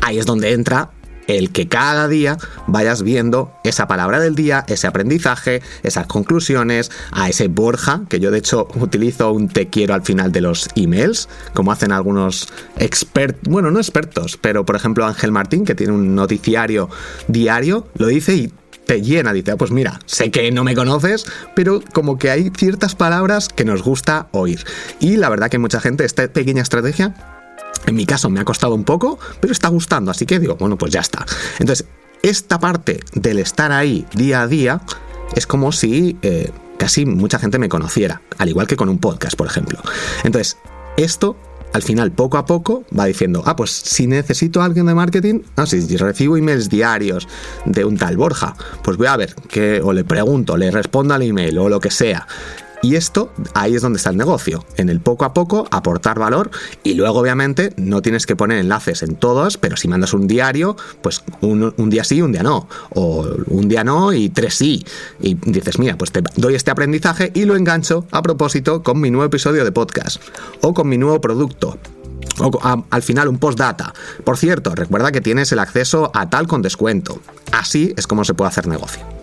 Ahí 0.00 0.18
es 0.18 0.26
donde 0.26 0.52
entra 0.52 0.90
el 1.26 1.50
que 1.52 1.68
cada 1.68 2.08
día 2.08 2.38
vayas 2.66 3.02
viendo 3.02 3.52
esa 3.64 3.86
palabra 3.86 4.20
del 4.20 4.34
día, 4.34 4.64
ese 4.68 4.86
aprendizaje, 4.86 5.62
esas 5.82 6.06
conclusiones, 6.06 6.90
a 7.12 7.28
ese 7.28 7.48
Borja, 7.48 8.02
que 8.08 8.20
yo 8.20 8.30
de 8.30 8.38
hecho 8.38 8.68
utilizo 8.74 9.32
un 9.32 9.48
te 9.48 9.68
quiero 9.68 9.94
al 9.94 10.02
final 10.02 10.32
de 10.32 10.40
los 10.40 10.68
emails, 10.76 11.28
como 11.54 11.72
hacen 11.72 11.92
algunos 11.92 12.48
expertos, 12.78 13.42
bueno, 13.48 13.70
no 13.70 13.78
expertos, 13.78 14.38
pero 14.40 14.64
por 14.64 14.76
ejemplo 14.76 15.06
Ángel 15.06 15.32
Martín, 15.32 15.64
que 15.64 15.74
tiene 15.74 15.92
un 15.92 16.14
noticiario 16.14 16.88
diario, 17.28 17.88
lo 17.96 18.06
dice 18.06 18.34
y 18.34 18.52
te 18.86 19.02
llena, 19.02 19.32
dice, 19.32 19.50
ah, 19.50 19.56
pues 19.56 19.72
mira, 19.72 20.00
sé 20.06 20.30
que 20.30 20.50
no 20.52 20.62
me 20.62 20.74
conoces, 20.74 21.26
pero 21.54 21.82
como 21.92 22.18
que 22.18 22.30
hay 22.30 22.50
ciertas 22.56 22.94
palabras 22.94 23.48
que 23.48 23.64
nos 23.64 23.82
gusta 23.82 24.28
oír. 24.30 24.64
Y 25.00 25.16
la 25.16 25.28
verdad 25.28 25.50
que 25.50 25.58
mucha 25.58 25.80
gente, 25.80 26.04
esta 26.04 26.28
pequeña 26.28 26.62
estrategia 26.62 27.35
en 27.86 27.94
mi 27.94 28.06
caso 28.06 28.30
me 28.30 28.40
ha 28.40 28.44
costado 28.44 28.74
un 28.74 28.84
poco, 28.84 29.18
pero 29.40 29.52
está 29.52 29.68
gustando, 29.68 30.10
así 30.10 30.26
que 30.26 30.38
digo, 30.38 30.56
bueno, 30.56 30.76
pues 30.78 30.92
ya 30.92 31.00
está. 31.00 31.24
Entonces, 31.58 31.86
esta 32.22 32.58
parte 32.58 33.00
del 33.12 33.38
estar 33.38 33.72
ahí 33.72 34.06
día 34.14 34.42
a 34.42 34.48
día 34.48 34.80
es 35.34 35.46
como 35.46 35.72
si 35.72 36.16
eh, 36.22 36.50
casi 36.78 37.06
mucha 37.06 37.38
gente 37.38 37.58
me 37.58 37.68
conociera, 37.68 38.22
al 38.38 38.48
igual 38.48 38.66
que 38.66 38.76
con 38.76 38.88
un 38.88 38.98
podcast, 38.98 39.36
por 39.36 39.46
ejemplo. 39.46 39.78
Entonces, 40.24 40.56
esto 40.96 41.36
al 41.72 41.82
final, 41.82 42.10
poco 42.10 42.38
a 42.38 42.46
poco, 42.46 42.84
va 42.98 43.04
diciendo, 43.04 43.42
ah, 43.44 43.54
pues 43.54 43.70
si 43.70 44.06
necesito 44.06 44.62
a 44.62 44.64
alguien 44.64 44.86
de 44.86 44.94
marketing, 44.94 45.40
ah, 45.56 45.66
si 45.66 45.96
recibo 45.98 46.38
emails 46.38 46.70
diarios 46.70 47.28
de 47.66 47.84
un 47.84 47.98
tal 47.98 48.16
Borja, 48.16 48.56
pues 48.82 48.96
voy 48.96 49.08
a 49.08 49.16
ver, 49.16 49.34
que, 49.34 49.82
o 49.82 49.92
le 49.92 50.02
pregunto, 50.02 50.56
le 50.56 50.70
respondo 50.70 51.12
al 51.12 51.22
email 51.22 51.58
o 51.58 51.68
lo 51.68 51.78
que 51.78 51.90
sea. 51.90 52.26
Y 52.86 52.94
esto, 52.94 53.32
ahí 53.54 53.74
es 53.74 53.82
donde 53.82 53.96
está 53.96 54.10
el 54.10 54.16
negocio, 54.16 54.64
en 54.76 54.90
el 54.90 55.00
poco 55.00 55.24
a 55.24 55.34
poco 55.34 55.66
aportar 55.72 56.20
valor 56.20 56.52
y 56.84 56.94
luego 56.94 57.18
obviamente 57.18 57.72
no 57.76 58.00
tienes 58.00 58.26
que 58.26 58.36
poner 58.36 58.58
enlaces 58.58 59.02
en 59.02 59.16
todos, 59.16 59.56
pero 59.56 59.76
si 59.76 59.88
mandas 59.88 60.14
un 60.14 60.28
diario, 60.28 60.76
pues 61.02 61.24
un, 61.40 61.74
día 61.90 62.04
sí, 62.04 62.22
un 62.22 62.30
día 62.30 62.44
no, 62.44 62.68
o 62.90 63.26
un 63.48 63.68
día 63.68 63.82
no 63.82 64.12
y 64.12 64.28
tres 64.28 64.54
sí. 64.54 64.86
Y 65.20 65.34
dices, 65.34 65.80
mira, 65.80 65.98
pues 65.98 66.12
te 66.12 66.22
doy 66.36 66.54
este 66.54 66.70
aprendizaje 66.70 67.32
y 67.34 67.44
lo 67.44 67.56
engancho 67.56 68.06
a 68.12 68.22
propósito 68.22 68.84
con 68.84 69.00
mi 69.00 69.10
nuevo 69.10 69.24
episodio 69.24 69.64
de 69.64 69.72
podcast 69.72 70.22
o 70.60 70.72
con 70.72 70.88
mi 70.88 70.96
nuevo 70.96 71.20
producto 71.20 71.76
o 72.38 72.84
al 72.88 73.02
final 73.02 73.26
un 73.26 73.38
postdata. 73.38 73.94
Por 74.22 74.36
cierto, 74.36 74.76
recuerda 74.76 75.10
que 75.10 75.20
tienes 75.20 75.50
el 75.50 75.58
acceso 75.58 76.12
a 76.14 76.30
tal 76.30 76.46
con 76.46 76.62
descuento. 76.62 77.20
Así 77.50 77.94
es 77.96 78.06
como 78.06 78.22
se 78.22 78.34
puede 78.34 78.50
hacer 78.50 78.68
negocio. 78.68 79.15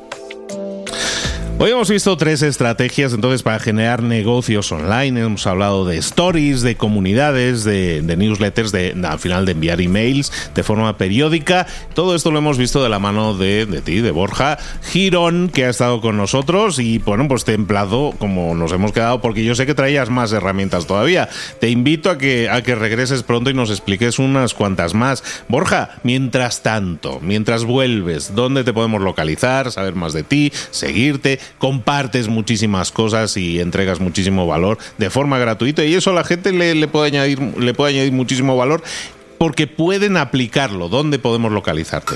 Hoy 1.60 1.70
hemos 1.70 1.90
visto 1.90 2.18
tres 2.18 2.42
estrategias 2.42 3.14
entonces 3.14 3.44
para 3.44 3.60
generar 3.60 4.02
negocios 4.02 4.72
online. 4.72 5.22
Hemos 5.22 5.46
hablado 5.46 5.86
de 5.86 5.98
stories, 5.98 6.62
de 6.62 6.76
comunidades, 6.76 7.64
de, 7.64 8.02
newsletters, 8.02 8.72
de, 8.72 8.94
al 9.08 9.20
final 9.20 9.46
de 9.46 9.52
enviar 9.54 9.80
emails 9.80 10.32
de 10.56 10.64
forma 10.64 10.98
periódica. 10.98 11.68
Todo 11.94 12.16
esto 12.16 12.32
lo 12.32 12.40
hemos 12.40 12.58
visto 12.58 12.84
de 12.84 12.90
la 12.90 12.98
mano 12.98 13.38
de, 13.38 13.82
ti, 13.86 14.02
de 14.02 14.12
Borja 14.12 14.58
Girón, 14.82 15.48
que 15.48 15.66
ha 15.66 15.70
estado 15.70 16.02
con 16.02 16.18
nosotros 16.18 16.80
y 16.80 16.98
bueno, 16.98 17.28
pues 17.28 17.46
templado 17.46 18.14
como 18.18 18.56
nos 18.56 18.72
hemos 18.72 18.92
quedado 18.92 19.22
porque 19.22 19.46
yo 19.46 19.54
sé 19.54 19.68
que 19.68 19.76
traías 19.76 20.10
más 20.10 20.34
herramientas 20.34 20.88
todavía. 20.88 21.30
Te 21.62 21.70
invito 21.70 22.10
a 22.10 22.18
que, 22.18 22.50
a 22.50 22.64
que 22.64 22.74
regreses 22.76 23.22
pronto 23.22 23.52
y 23.52 23.54
nos 23.54 23.70
expliques 23.70 24.18
unas 24.18 24.56
cuantas 24.56 24.96
más. 24.96 25.24
Borja, 25.48 25.92
mientras 26.02 26.64
tanto, 26.64 27.20
mientras 27.22 27.64
vuelves, 27.64 28.34
¿dónde 28.36 28.64
te 28.64 28.74
podemos 28.74 29.02
localizar, 29.02 29.72
saber 29.72 29.94
más 29.94 30.14
de 30.14 30.24
ti, 30.24 30.52
seguirte? 30.72 31.40
Compartes 31.58 32.28
muchísimas 32.28 32.92
cosas 32.92 33.38
y 33.38 33.60
entregas 33.60 34.00
muchísimo 34.00 34.48
valor 34.48 34.78
de 34.98 35.10
forma 35.10 35.38
gratuita 35.40 35.84
y 35.84 35.94
eso 35.96 36.12
a 36.12 36.14
la 36.14 36.24
gente 36.24 36.52
le, 36.52 36.88
puede, 36.88 37.08
añadir, 37.08 37.40
le 37.58 37.74
puede 37.74 37.94
añadir 37.94 38.14
muchísimo 38.14 38.56
valor 38.58 38.84
porque 39.38 39.68
pueden 39.68 40.18
aplicarlo. 40.18 40.90
¿Dónde 40.90 41.20
podemos 41.20 41.52
localizarte? 41.52 42.16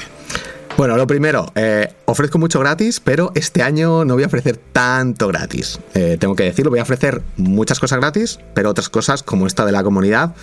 Bueno, 0.78 0.96
lo 0.96 1.08
primero, 1.08 1.52
eh, 1.56 1.92
ofrezco 2.06 2.38
mucho 2.38 2.60
gratis, 2.60 3.00
pero 3.00 3.32
este 3.34 3.63
año 3.63 4.06
no 4.06 4.13
voy 4.13 4.24
a 4.24 4.28
ofrecer 4.28 4.58
tanto 4.58 5.28
gratis. 5.28 5.80
Eh, 5.96 6.18
tengo 6.20 6.36
que 6.36 6.44
decirlo, 6.44 6.70
voy 6.70 6.80
a 6.80 6.84
ofrecer 6.84 7.24
muchas 7.36 7.80
cosas 7.80 8.00
gratis, 8.00 8.40
pero 8.54 8.70
otras 8.70 8.88
cosas 8.88 9.24
como 9.24 9.48
esta 9.48 9.66
de 9.66 9.72
la 9.72 9.82
comunidad 9.82 10.36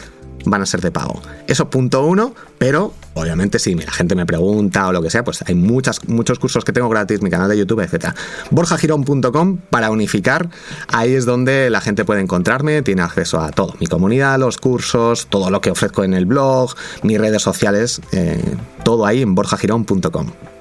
van 0.44 0.62
a 0.62 0.66
ser 0.66 0.80
de 0.80 0.90
pago. 0.90 1.20
Eso 1.46 1.70
punto 1.70 2.04
uno, 2.04 2.34
pero 2.58 2.92
obviamente 3.14 3.58
si 3.58 3.74
la 3.74 3.92
gente 3.92 4.14
me 4.14 4.26
pregunta 4.26 4.88
o 4.88 4.92
lo 4.92 5.02
que 5.02 5.10
sea, 5.10 5.24
pues 5.24 5.42
hay 5.46 5.54
muchos 5.54 6.00
cursos 6.38 6.64
que 6.64 6.72
tengo 6.72 6.88
gratis, 6.88 7.22
mi 7.22 7.30
canal 7.30 7.48
de 7.48 7.58
YouTube, 7.58 7.80
etc. 7.80 8.08
borjagirón.com 8.50 9.58
para 9.70 9.90
unificar, 9.90 10.48
ahí 10.88 11.14
es 11.14 11.24
donde 11.24 11.70
la 11.70 11.80
gente 11.80 12.04
puede 12.04 12.20
encontrarme, 12.20 12.82
tiene 12.82 13.02
acceso 13.02 13.40
a 13.40 13.50
todo, 13.50 13.74
mi 13.80 13.86
comunidad, 13.86 14.38
los 14.38 14.58
cursos, 14.58 15.26
todo 15.28 15.50
lo 15.50 15.60
que 15.60 15.70
ofrezco 15.70 16.04
en 16.04 16.14
el 16.14 16.26
blog, 16.26 16.74
mis 17.02 17.18
redes 17.18 17.42
sociales, 17.42 18.00
eh, 18.12 18.42
todo 18.84 19.06
ahí 19.06 19.22
en 19.22 19.34
borjagirón.com. 19.34 20.53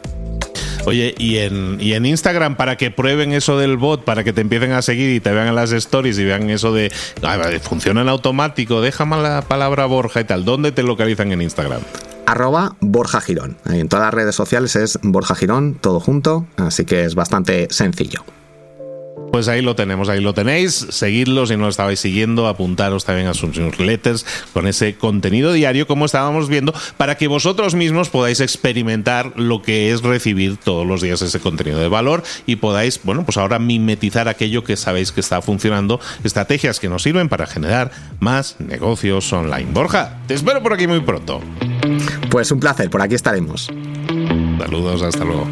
Oye, 0.85 1.15
y 1.17 1.37
en, 1.37 1.77
y 1.79 1.93
en 1.93 2.05
Instagram, 2.05 2.57
para 2.57 2.75
que 2.75 2.91
prueben 2.91 3.31
eso 3.31 3.57
del 3.57 3.77
bot, 3.77 4.03
para 4.03 4.23
que 4.23 4.33
te 4.33 4.41
empiecen 4.41 4.73
a 4.73 4.81
seguir 4.81 5.15
y 5.15 5.19
te 5.21 5.31
vean 5.31 5.47
en 5.47 5.55
las 5.55 5.71
stories 5.71 6.19
y 6.19 6.25
vean 6.25 6.49
eso 6.49 6.73
de 6.73 6.91
funciona 7.61 8.01
en 8.01 8.09
automático, 8.09 8.81
déjame 8.81 9.21
la 9.21 9.43
palabra 9.43 9.85
Borja 9.85 10.21
y 10.21 10.23
tal, 10.25 10.43
¿dónde 10.43 10.71
te 10.71 10.83
localizan 10.83 11.31
en 11.31 11.41
Instagram? 11.41 11.81
arroba 12.25 12.75
Borja 12.79 13.21
Girón. 13.21 13.57
En 13.65 13.89
todas 13.89 14.05
las 14.05 14.13
redes 14.13 14.35
sociales 14.35 14.75
es 14.75 14.99
Borja 15.01 15.35
Girón, 15.35 15.75
todo 15.79 15.99
junto, 15.99 16.47
así 16.57 16.85
que 16.85 17.05
es 17.05 17.15
bastante 17.15 17.67
sencillo. 17.69 18.23
Pues 19.33 19.47
ahí 19.47 19.63
lo 19.63 19.75
tenemos, 19.75 20.09
ahí 20.09 20.21
lo 20.21 20.35
tenéis. 20.35 20.85
Seguidlo 20.91 21.47
si 21.47 21.57
no 21.57 21.63
lo 21.63 21.69
estabais 21.69 21.99
siguiendo, 21.99 22.47
apuntaros 22.47 23.03
también 23.03 23.25
a 23.27 23.33
sus 23.33 23.57
newsletters 23.57 24.27
con 24.53 24.67
ese 24.67 24.93
contenido 24.93 25.53
diario, 25.53 25.87
como 25.87 26.05
estábamos 26.05 26.49
viendo, 26.49 26.71
para 26.97 27.17
que 27.17 27.27
vosotros 27.27 27.73
mismos 27.73 28.09
podáis 28.09 28.41
experimentar 28.41 29.33
lo 29.35 29.63
que 29.63 29.91
es 29.91 30.03
recibir 30.03 30.57
todos 30.57 30.85
los 30.85 31.01
días 31.01 31.23
ese 31.23 31.39
contenido 31.39 31.79
de 31.79 31.87
valor 31.87 32.21
y 32.45 32.57
podáis, 32.57 32.99
bueno, 33.03 33.25
pues 33.25 33.37
ahora 33.37 33.57
mimetizar 33.57 34.27
aquello 34.27 34.63
que 34.63 34.77
sabéis 34.77 35.11
que 35.11 35.21
está 35.21 35.41
funcionando, 35.41 35.99
estrategias 36.23 36.79
que 36.79 36.87
nos 36.87 37.01
sirven 37.01 37.27
para 37.27 37.47
generar 37.47 37.89
más 38.19 38.57
negocios 38.59 39.33
online. 39.33 39.71
Borja, 39.71 40.19
te 40.27 40.35
espero 40.35 40.61
por 40.61 40.73
aquí 40.73 40.85
muy 40.85 40.99
pronto. 40.99 41.41
Pues 42.29 42.51
un 42.51 42.59
placer, 42.59 42.91
por 42.91 43.01
aquí 43.01 43.15
estaremos. 43.15 43.67
Saludos, 44.59 45.01
hasta 45.01 45.25
luego. 45.25 45.47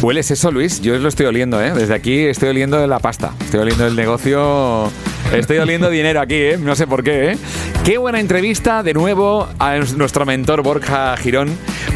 ¿Hueles 0.00 0.30
eso, 0.30 0.52
Luis? 0.52 0.80
Yo 0.80 0.96
lo 0.96 1.08
estoy 1.08 1.26
oliendo, 1.26 1.60
¿eh? 1.60 1.72
Desde 1.74 1.92
aquí 1.92 2.20
estoy 2.26 2.50
oliendo 2.50 2.86
la 2.86 3.00
pasta. 3.00 3.34
Estoy 3.40 3.60
oliendo 3.60 3.84
el 3.84 3.96
negocio. 3.96 4.92
Estoy 5.32 5.58
oliendo 5.58 5.90
dinero 5.90 6.20
aquí, 6.20 6.34
¿eh? 6.34 6.58
No 6.58 6.74
sé 6.74 6.86
por 6.86 7.02
qué, 7.02 7.32
¿eh? 7.32 7.38
Qué 7.84 7.98
buena 7.98 8.18
entrevista 8.18 8.82
de 8.82 8.94
nuevo 8.94 9.46
a 9.58 9.76
nuestro 9.76 10.24
mentor 10.24 10.62
Borja 10.62 11.16
Girón, 11.16 11.50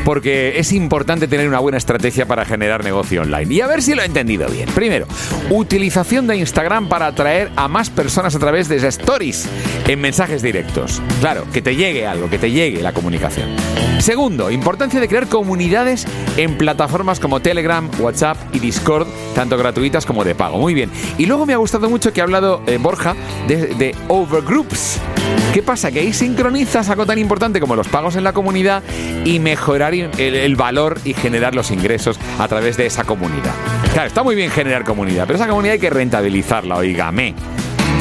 porque 0.04 0.58
es 0.58 0.72
importante 0.72 1.28
tener 1.28 1.48
una 1.48 1.58
buena 1.58 1.78
estrategia 1.78 2.26
para 2.26 2.44
generar 2.44 2.84
negocio 2.84 3.22
online. 3.22 3.54
Y 3.54 3.60
a 3.60 3.66
ver 3.66 3.82
si 3.82 3.94
lo 3.94 4.02
he 4.02 4.06
entendido 4.06 4.48
bien. 4.48 4.68
Primero, 4.74 5.06
utilización 5.50 6.26
de 6.26 6.36
Instagram 6.36 6.88
para 6.88 7.06
atraer 7.06 7.50
a 7.56 7.68
más 7.68 7.90
personas 7.90 8.34
a 8.34 8.38
través 8.38 8.68
de 8.68 8.76
stories 8.86 9.48
en 9.86 10.00
mensajes 10.00 10.42
directos. 10.42 11.00
Claro, 11.20 11.46
que 11.52 11.62
te 11.62 11.74
llegue 11.74 12.06
algo, 12.06 12.28
que 12.28 12.38
te 12.38 12.50
llegue 12.50 12.82
la 12.82 12.92
comunicación. 12.92 13.48
Segundo, 13.98 14.50
importancia 14.50 14.98
de 14.98 15.08
crear 15.08 15.28
comunidades 15.28 16.06
en 16.36 16.58
plataformas 16.58 17.20
como 17.20 17.40
Telegram, 17.40 17.88
WhatsApp 18.00 18.36
y 18.52 18.58
Discord, 18.58 19.06
tanto 19.34 19.56
gratuitas 19.56 20.06
como 20.06 20.24
de 20.24 20.34
pago. 20.34 20.58
Muy 20.58 20.74
bien. 20.74 20.90
Y 21.18 21.26
luego 21.26 21.46
me 21.46 21.52
ha 21.52 21.58
gustado 21.58 21.88
mucho 21.88 22.12
que 22.12 22.20
ha 22.20 22.24
hablado 22.24 22.62
eh, 22.66 22.78
Borja 22.80 23.14
de, 23.46 23.94
overgroups. 24.08 25.00
¿Qué 25.52 25.62
pasa? 25.62 25.90
Que 25.90 26.00
ahí 26.00 26.12
sincronizas 26.12 26.88
algo 26.88 27.06
tan 27.06 27.18
importante 27.18 27.60
como 27.60 27.76
los 27.76 27.88
pagos 27.88 28.16
en 28.16 28.24
la 28.24 28.32
comunidad 28.32 28.82
y 29.24 29.38
mejorar 29.38 29.94
el, 29.94 30.56
valor 30.56 30.98
y 31.04 31.14
generar 31.14 31.54
los 31.54 31.70
ingresos 31.70 32.18
a 32.38 32.48
través 32.48 32.76
de 32.76 32.86
esa 32.86 33.04
comunidad. 33.04 33.52
Claro, 33.92 34.08
está 34.08 34.22
muy 34.22 34.34
bien 34.34 34.50
generar 34.50 34.84
comunidad, 34.84 35.24
pero 35.26 35.36
esa 35.36 35.48
comunidad 35.48 35.74
hay 35.74 35.80
que 35.80 35.90
rentabilizarla, 35.90 36.76
oígame. 36.76 37.34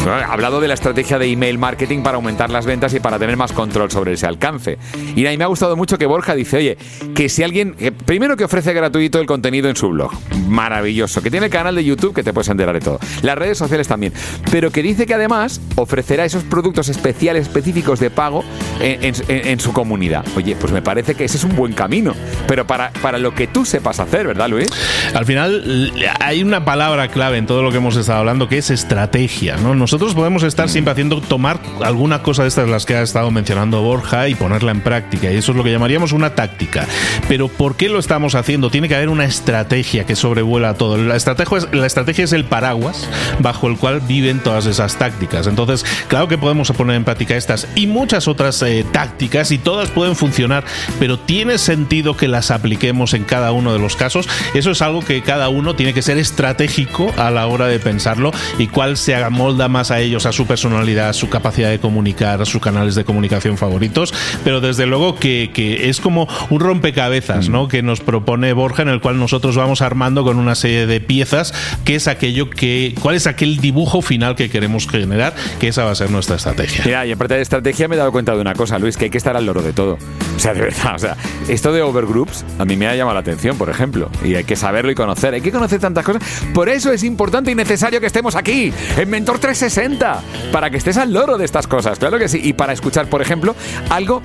Ha 0.07 0.33
hablado 0.33 0.59
de 0.59 0.67
la 0.67 0.73
estrategia 0.73 1.19
de 1.19 1.27
email 1.27 1.59
marketing 1.59 2.01
para 2.01 2.15
aumentar 2.15 2.49
las 2.49 2.65
ventas 2.65 2.91
y 2.95 2.99
para 2.99 3.19
tener 3.19 3.37
más 3.37 3.51
control 3.51 3.91
sobre 3.91 4.13
ese 4.13 4.25
alcance. 4.25 4.79
Y 5.15 5.25
a 5.27 5.29
mí 5.29 5.37
me 5.37 5.43
ha 5.43 5.47
gustado 5.47 5.75
mucho 5.75 5.97
que 5.99 6.07
Borja 6.07 6.33
dice, 6.33 6.57
oye, 6.57 6.77
que 7.13 7.29
si 7.29 7.43
alguien, 7.43 7.75
primero 8.05 8.35
que 8.37 8.43
ofrece 8.43 8.73
gratuito 8.73 9.19
el 9.19 9.25
contenido 9.25 9.69
en 9.69 9.75
su 9.75 9.89
blog, 9.89 10.11
maravilloso, 10.47 11.21
que 11.21 11.31
tiene 11.31 11.47
el 11.47 11.51
canal 11.51 11.75
de 11.75 11.83
YouTube 11.83 12.13
que 12.13 12.23
te 12.23 12.33
puedes 12.33 12.49
enterar 12.49 12.73
de 12.73 12.81
todo, 12.81 12.99
las 13.21 13.37
redes 13.37 13.57
sociales 13.57 13.87
también, 13.87 14.13
pero 14.51 14.71
que 14.71 14.81
dice 14.83 15.05
que 15.05 15.13
además 15.13 15.61
ofrecerá 15.75 16.25
esos 16.25 16.43
productos 16.43 16.89
especiales, 16.89 17.43
específicos 17.47 17.99
de 17.99 18.09
pago 18.09 18.43
en, 18.79 19.03
en- 19.03 19.15
en 19.27 19.59
su 19.59 19.73
comunidad. 19.73 20.25
Oye, 20.35 20.55
pues 20.59 20.71
me 20.73 20.81
parece 20.81 21.15
que 21.15 21.25
ese 21.25 21.37
es 21.37 21.43
un 21.43 21.55
buen 21.55 21.73
camino, 21.73 22.13
pero 22.47 22.65
para, 22.67 22.91
para 23.01 23.17
lo 23.17 23.33
que 23.33 23.47
tú 23.47 23.65
sepas 23.65 23.99
hacer, 23.99 24.27
¿verdad, 24.27 24.49
Luis? 24.49 24.67
Al 25.13 25.25
final 25.25 25.91
hay 26.19 26.43
una 26.43 26.65
palabra 26.65 27.07
clave 27.09 27.37
en 27.37 27.45
todo 27.45 27.63
lo 27.63 27.71
que 27.71 27.77
hemos 27.77 27.95
estado 27.95 28.19
hablando 28.19 28.47
que 28.47 28.57
es 28.57 28.69
estrategia, 28.69 29.57
¿no? 29.57 29.75
Nosotros 29.75 30.13
podemos 30.15 30.43
estar 30.43 30.69
siempre 30.69 30.91
haciendo 30.91 31.21
tomar 31.21 31.59
alguna 31.83 32.21
cosa 32.23 32.43
de 32.43 32.49
estas 32.49 32.67
las 32.69 32.85
que 32.85 32.95
ha 32.95 33.01
estado 33.01 33.31
mencionando 33.31 33.81
Borja 33.81 34.27
y 34.29 34.35
ponerla 34.35 34.71
en 34.71 34.81
práctica 34.81 35.31
y 35.31 35.37
eso 35.37 35.51
es 35.51 35.57
lo 35.57 35.63
que 35.63 35.71
llamaríamos 35.71 36.11
una 36.11 36.35
táctica. 36.35 36.85
Pero 37.27 37.47
¿por 37.47 37.75
qué 37.75 37.89
lo 37.91 37.99
estamos 37.99 38.35
haciendo? 38.35 38.69
Tiene 38.69 38.87
que 38.87 38.95
haber 38.95 39.09
una 39.09 39.25
estrategia 39.25 40.05
que 40.05 40.15
sobrevuela 40.15 40.73
todo. 40.75 40.97
La 40.97 41.15
estrategia 41.15 41.59
es, 41.59 41.67
la 41.71 41.85
estrategia 41.85 42.25
es 42.25 42.33
el 42.33 42.45
paraguas 42.45 43.07
bajo 43.39 43.67
el 43.67 43.77
cual 43.77 44.01
viven 44.01 44.39
todas 44.39 44.65
esas 44.65 44.97
tácticas. 44.97 45.47
Entonces, 45.47 45.85
claro 46.07 46.27
que 46.27 46.37
podemos 46.37 46.71
poner 46.71 46.95
en 46.95 47.03
práctica 47.03 47.35
estas 47.35 47.67
y 47.75 47.87
muchas 47.87 48.27
otras 48.27 48.61
eh, 48.61 48.85
tácticas 48.91 49.51
y 49.51 49.57
todas 49.57 49.89
pueden 49.89 50.15
funcionar, 50.15 50.63
pero 50.99 51.19
tiene 51.19 51.57
sentido 51.57 52.17
que 52.17 52.27
las 52.27 52.51
apliquemos 52.51 53.13
en 53.13 53.23
cada 53.23 53.51
uno 53.51 53.73
de 53.73 53.79
los 53.79 53.95
casos. 53.95 54.27
Eso 54.53 54.71
es 54.71 54.81
algo 54.81 55.01
que 55.01 55.21
cada 55.21 55.49
uno 55.49 55.75
tiene 55.75 55.93
que 55.93 56.01
ser 56.01 56.17
estratégico 56.17 57.11
a 57.17 57.31
la 57.31 57.47
hora 57.47 57.67
de 57.67 57.79
pensarlo 57.79 58.31
y 58.57 58.67
cuál 58.67 58.97
se 58.97 59.15
amolda 59.15 59.67
más 59.67 59.91
a 59.91 59.99
ellos, 59.99 60.25
a 60.25 60.31
su 60.31 60.45
personalidad, 60.45 61.09
a 61.09 61.13
su 61.13 61.29
capacidad 61.29 61.69
de 61.69 61.79
comunicar, 61.79 62.41
a 62.41 62.45
sus 62.45 62.61
canales 62.61 62.95
de 62.95 63.03
comunicación 63.03 63.57
favoritos. 63.57 64.13
Pero 64.43 64.61
desde 64.61 64.85
luego 64.85 65.15
que, 65.15 65.51
que 65.53 65.89
es 65.89 65.99
como 65.99 66.27
un 66.49 66.59
rompecabezas, 66.59 67.49
¿no? 67.49 67.67
Que 67.67 67.80
nos 67.83 67.99
propone 67.99 68.53
Borja, 68.53 68.81
en 68.81 68.89
el 68.89 69.01
cual 69.01 69.19
nosotros 69.19 69.55
vamos 69.55 69.81
armando 69.81 70.23
con 70.23 70.37
una 70.37 70.55
serie 70.55 70.87
de 70.87 70.99
piezas, 71.01 71.53
que 71.85 71.95
es 71.95 72.07
aquello 72.07 72.49
que. 72.49 72.95
¿Cuál 73.01 73.15
es 73.15 73.27
aquel 73.27 73.57
dibujo 73.57 74.01
final 74.01 74.35
que 74.35 74.49
queremos 74.49 74.87
generar? 74.87 75.33
Que 75.59 75.67
esa 75.67 75.83
va 75.85 75.91
a 75.91 75.95
ser 75.95 76.11
nuestra 76.11 76.35
estrategia. 76.35 76.83
Mira, 76.85 77.05
y 77.05 77.11
en 77.11 77.17
parte 77.17 77.35
de 77.35 77.41
estrategia 77.41 77.87
me 77.87 77.95
he 77.95 77.97
dado 77.97 78.11
cuenta 78.11 78.33
de 78.33 78.41
una 78.41 78.53
cosa, 78.53 78.79
Luis, 78.79 78.97
que 78.97 79.05
hay 79.05 79.11
que 79.11 79.17
estar 79.17 79.35
al 79.35 79.45
loro 79.45 79.61
de 79.61 79.73
todo. 79.73 79.97
O 80.35 80.39
sea, 80.39 80.53
de 80.53 80.61
verdad, 80.61 80.95
o 80.95 80.99
sea, 80.99 81.17
esto 81.47 81.71
de 81.71 81.81
overgroups 81.81 82.45
a 82.57 82.65
mí 82.65 82.75
me 82.75 82.87
ha 82.87 82.95
llamado 82.95 83.15
la 83.15 83.21
atención, 83.21 83.57
por 83.57 83.69
ejemplo, 83.69 84.09
y 84.23 84.35
hay 84.35 84.43
que 84.43 84.55
saberlo 84.55 84.91
y 84.91 84.95
conocer, 84.95 85.33
hay 85.33 85.41
que 85.41 85.51
conocer 85.51 85.79
tantas 85.79 86.05
cosas. 86.05 86.23
Por 86.53 86.69
eso 86.69 86.91
es 86.91 87.03
importante 87.03 87.51
y 87.51 87.55
necesario 87.55 87.99
que 87.99 88.07
estemos 88.07 88.35
aquí, 88.35 88.73
en 88.97 89.09
Mentor 89.09 89.39
360, 89.39 90.21
para 90.51 90.69
que 90.69 90.77
estés 90.77 90.97
al 90.97 91.13
loro 91.13 91.37
de 91.37 91.45
estas 91.45 91.67
cosas, 91.67 91.99
claro 91.99 92.17
que 92.17 92.27
sí, 92.27 92.39
y 92.43 92.53
para 92.53 92.73
escuchar, 92.73 93.07
por 93.07 93.21
ejemplo, 93.21 93.55
algo 93.89 94.21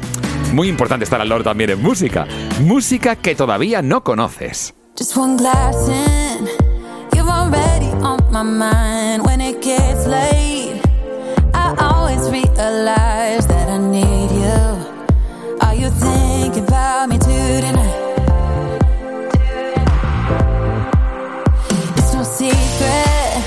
muy 0.52 0.68
importante 0.68 1.04
estar 1.04 1.20
al 1.20 1.28
loro 1.28 1.44
también 1.44 1.70
en 1.70 1.82
música, 1.82 2.26
música 2.60 3.16
que 3.16 3.34
todavía 3.34 3.82
no 3.82 4.02
conoces. 4.02 4.74
Just 4.98 5.16
one 5.16 5.36
glass 5.36 5.88
in, 5.88 6.46
you're 7.14 7.28
already 7.28 7.88
on 8.02 8.18
my 8.30 8.42
mind. 8.42 9.26
When 9.26 9.40
it 9.40 9.60
gets 9.62 10.06
late, 10.06 10.80
I 11.52 11.74
always 11.78 12.30
realize 12.30 13.46
that 13.46 13.68
I 13.68 13.78
need 13.78 14.30
you. 14.30 15.58
Are 15.60 15.74
you 15.74 15.90
thinking 15.90 16.64
about 16.66 17.08
me 17.08 17.18
too 17.18 17.60
tonight? 17.60 18.02
It's 21.98 22.14
no 22.14 22.22
secret, 22.22 23.42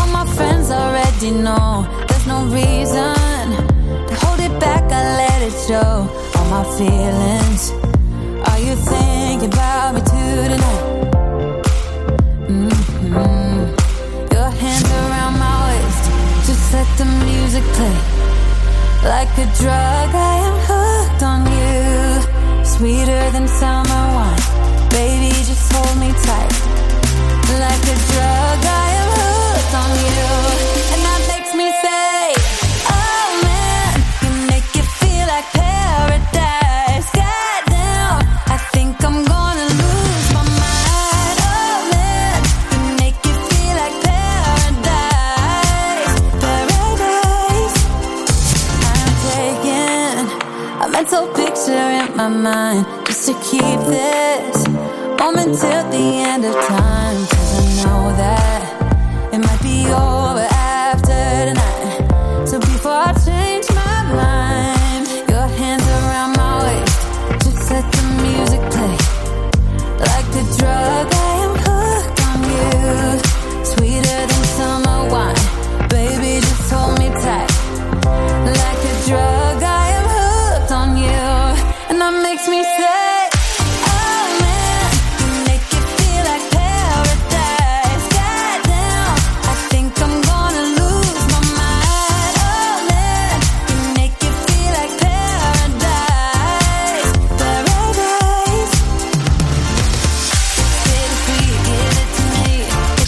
all 0.00 0.08
my 0.08 0.26
friends 0.34 0.70
already 0.70 1.30
know. 1.30 1.86
There's 2.08 2.26
no 2.26 2.44
reason 2.46 3.14
to 4.08 4.14
hold 4.26 4.40
it 4.40 4.58
back. 4.58 4.82
I 4.90 5.16
let 5.16 5.42
it 5.42 5.54
show 5.68 6.08
feelings. 6.78 7.72
Are 8.48 8.60
you 8.66 8.74
thinking 8.76 9.52
about 9.52 9.94
me 9.94 10.00
too 10.12 10.34
tonight? 10.52 10.84
Mhm. 12.48 13.62
Your 14.34 14.50
hands 14.62 14.90
around 15.00 15.34
my 15.44 15.54
waist, 15.66 16.04
just 16.46 16.64
let 16.74 16.88
the 16.98 17.06
music 17.26 17.64
play. 17.76 17.96
Like 19.14 19.32
a 19.44 19.46
drug, 19.60 20.10
I 20.32 20.34
am 20.48 20.56
hooked 20.68 21.22
on 21.32 21.40
you. 21.56 21.82
Sweeter 22.74 23.24
than 23.34 23.46
summer 23.60 24.04
wine, 24.16 24.44
baby, 24.98 25.30
just 25.48 25.66
hold 25.72 25.96
me 26.02 26.10
tight. 26.26 26.54
Like 27.64 27.84
a 27.94 27.96
drug, 28.10 28.31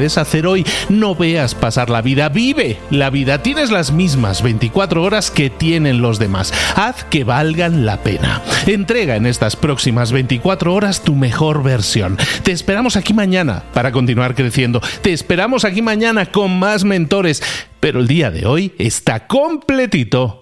hacer 0.00 0.46
hoy. 0.46 0.64
No 0.88 1.14
veas 1.14 1.54
pasar 1.54 1.90
la 1.90 2.02
vida, 2.02 2.28
vive 2.28 2.78
la 2.90 3.10
vida. 3.10 3.42
Tienes 3.42 3.70
las 3.70 3.92
mismas 3.92 4.42
24 4.42 5.02
horas 5.02 5.30
que 5.30 5.50
tienen 5.50 6.00
los 6.00 6.18
demás. 6.18 6.52
Haz 6.76 7.04
que 7.04 7.24
valgan 7.24 7.84
la 7.84 8.02
pena. 8.02 8.42
Entrega 8.66 9.16
en 9.16 9.26
estas 9.26 9.56
próximas 9.56 10.12
24 10.12 10.74
horas 10.74 11.02
tu 11.02 11.14
mejor 11.14 11.62
versión. 11.62 12.16
Te 12.42 12.52
esperamos 12.52 12.96
aquí 12.96 13.12
mañana 13.12 13.64
para 13.74 13.92
continuar 13.92 14.34
creciendo. 14.34 14.80
Te 15.02 15.12
esperamos 15.12 15.64
aquí 15.64 15.82
mañana 15.82 16.26
con 16.26 16.58
más 16.58 16.84
mentores 16.84 17.42
pero 17.82 17.98
el 17.98 18.06
día 18.06 18.30
de 18.30 18.46
hoy 18.46 18.72
está 18.78 19.26
completito 19.26 20.41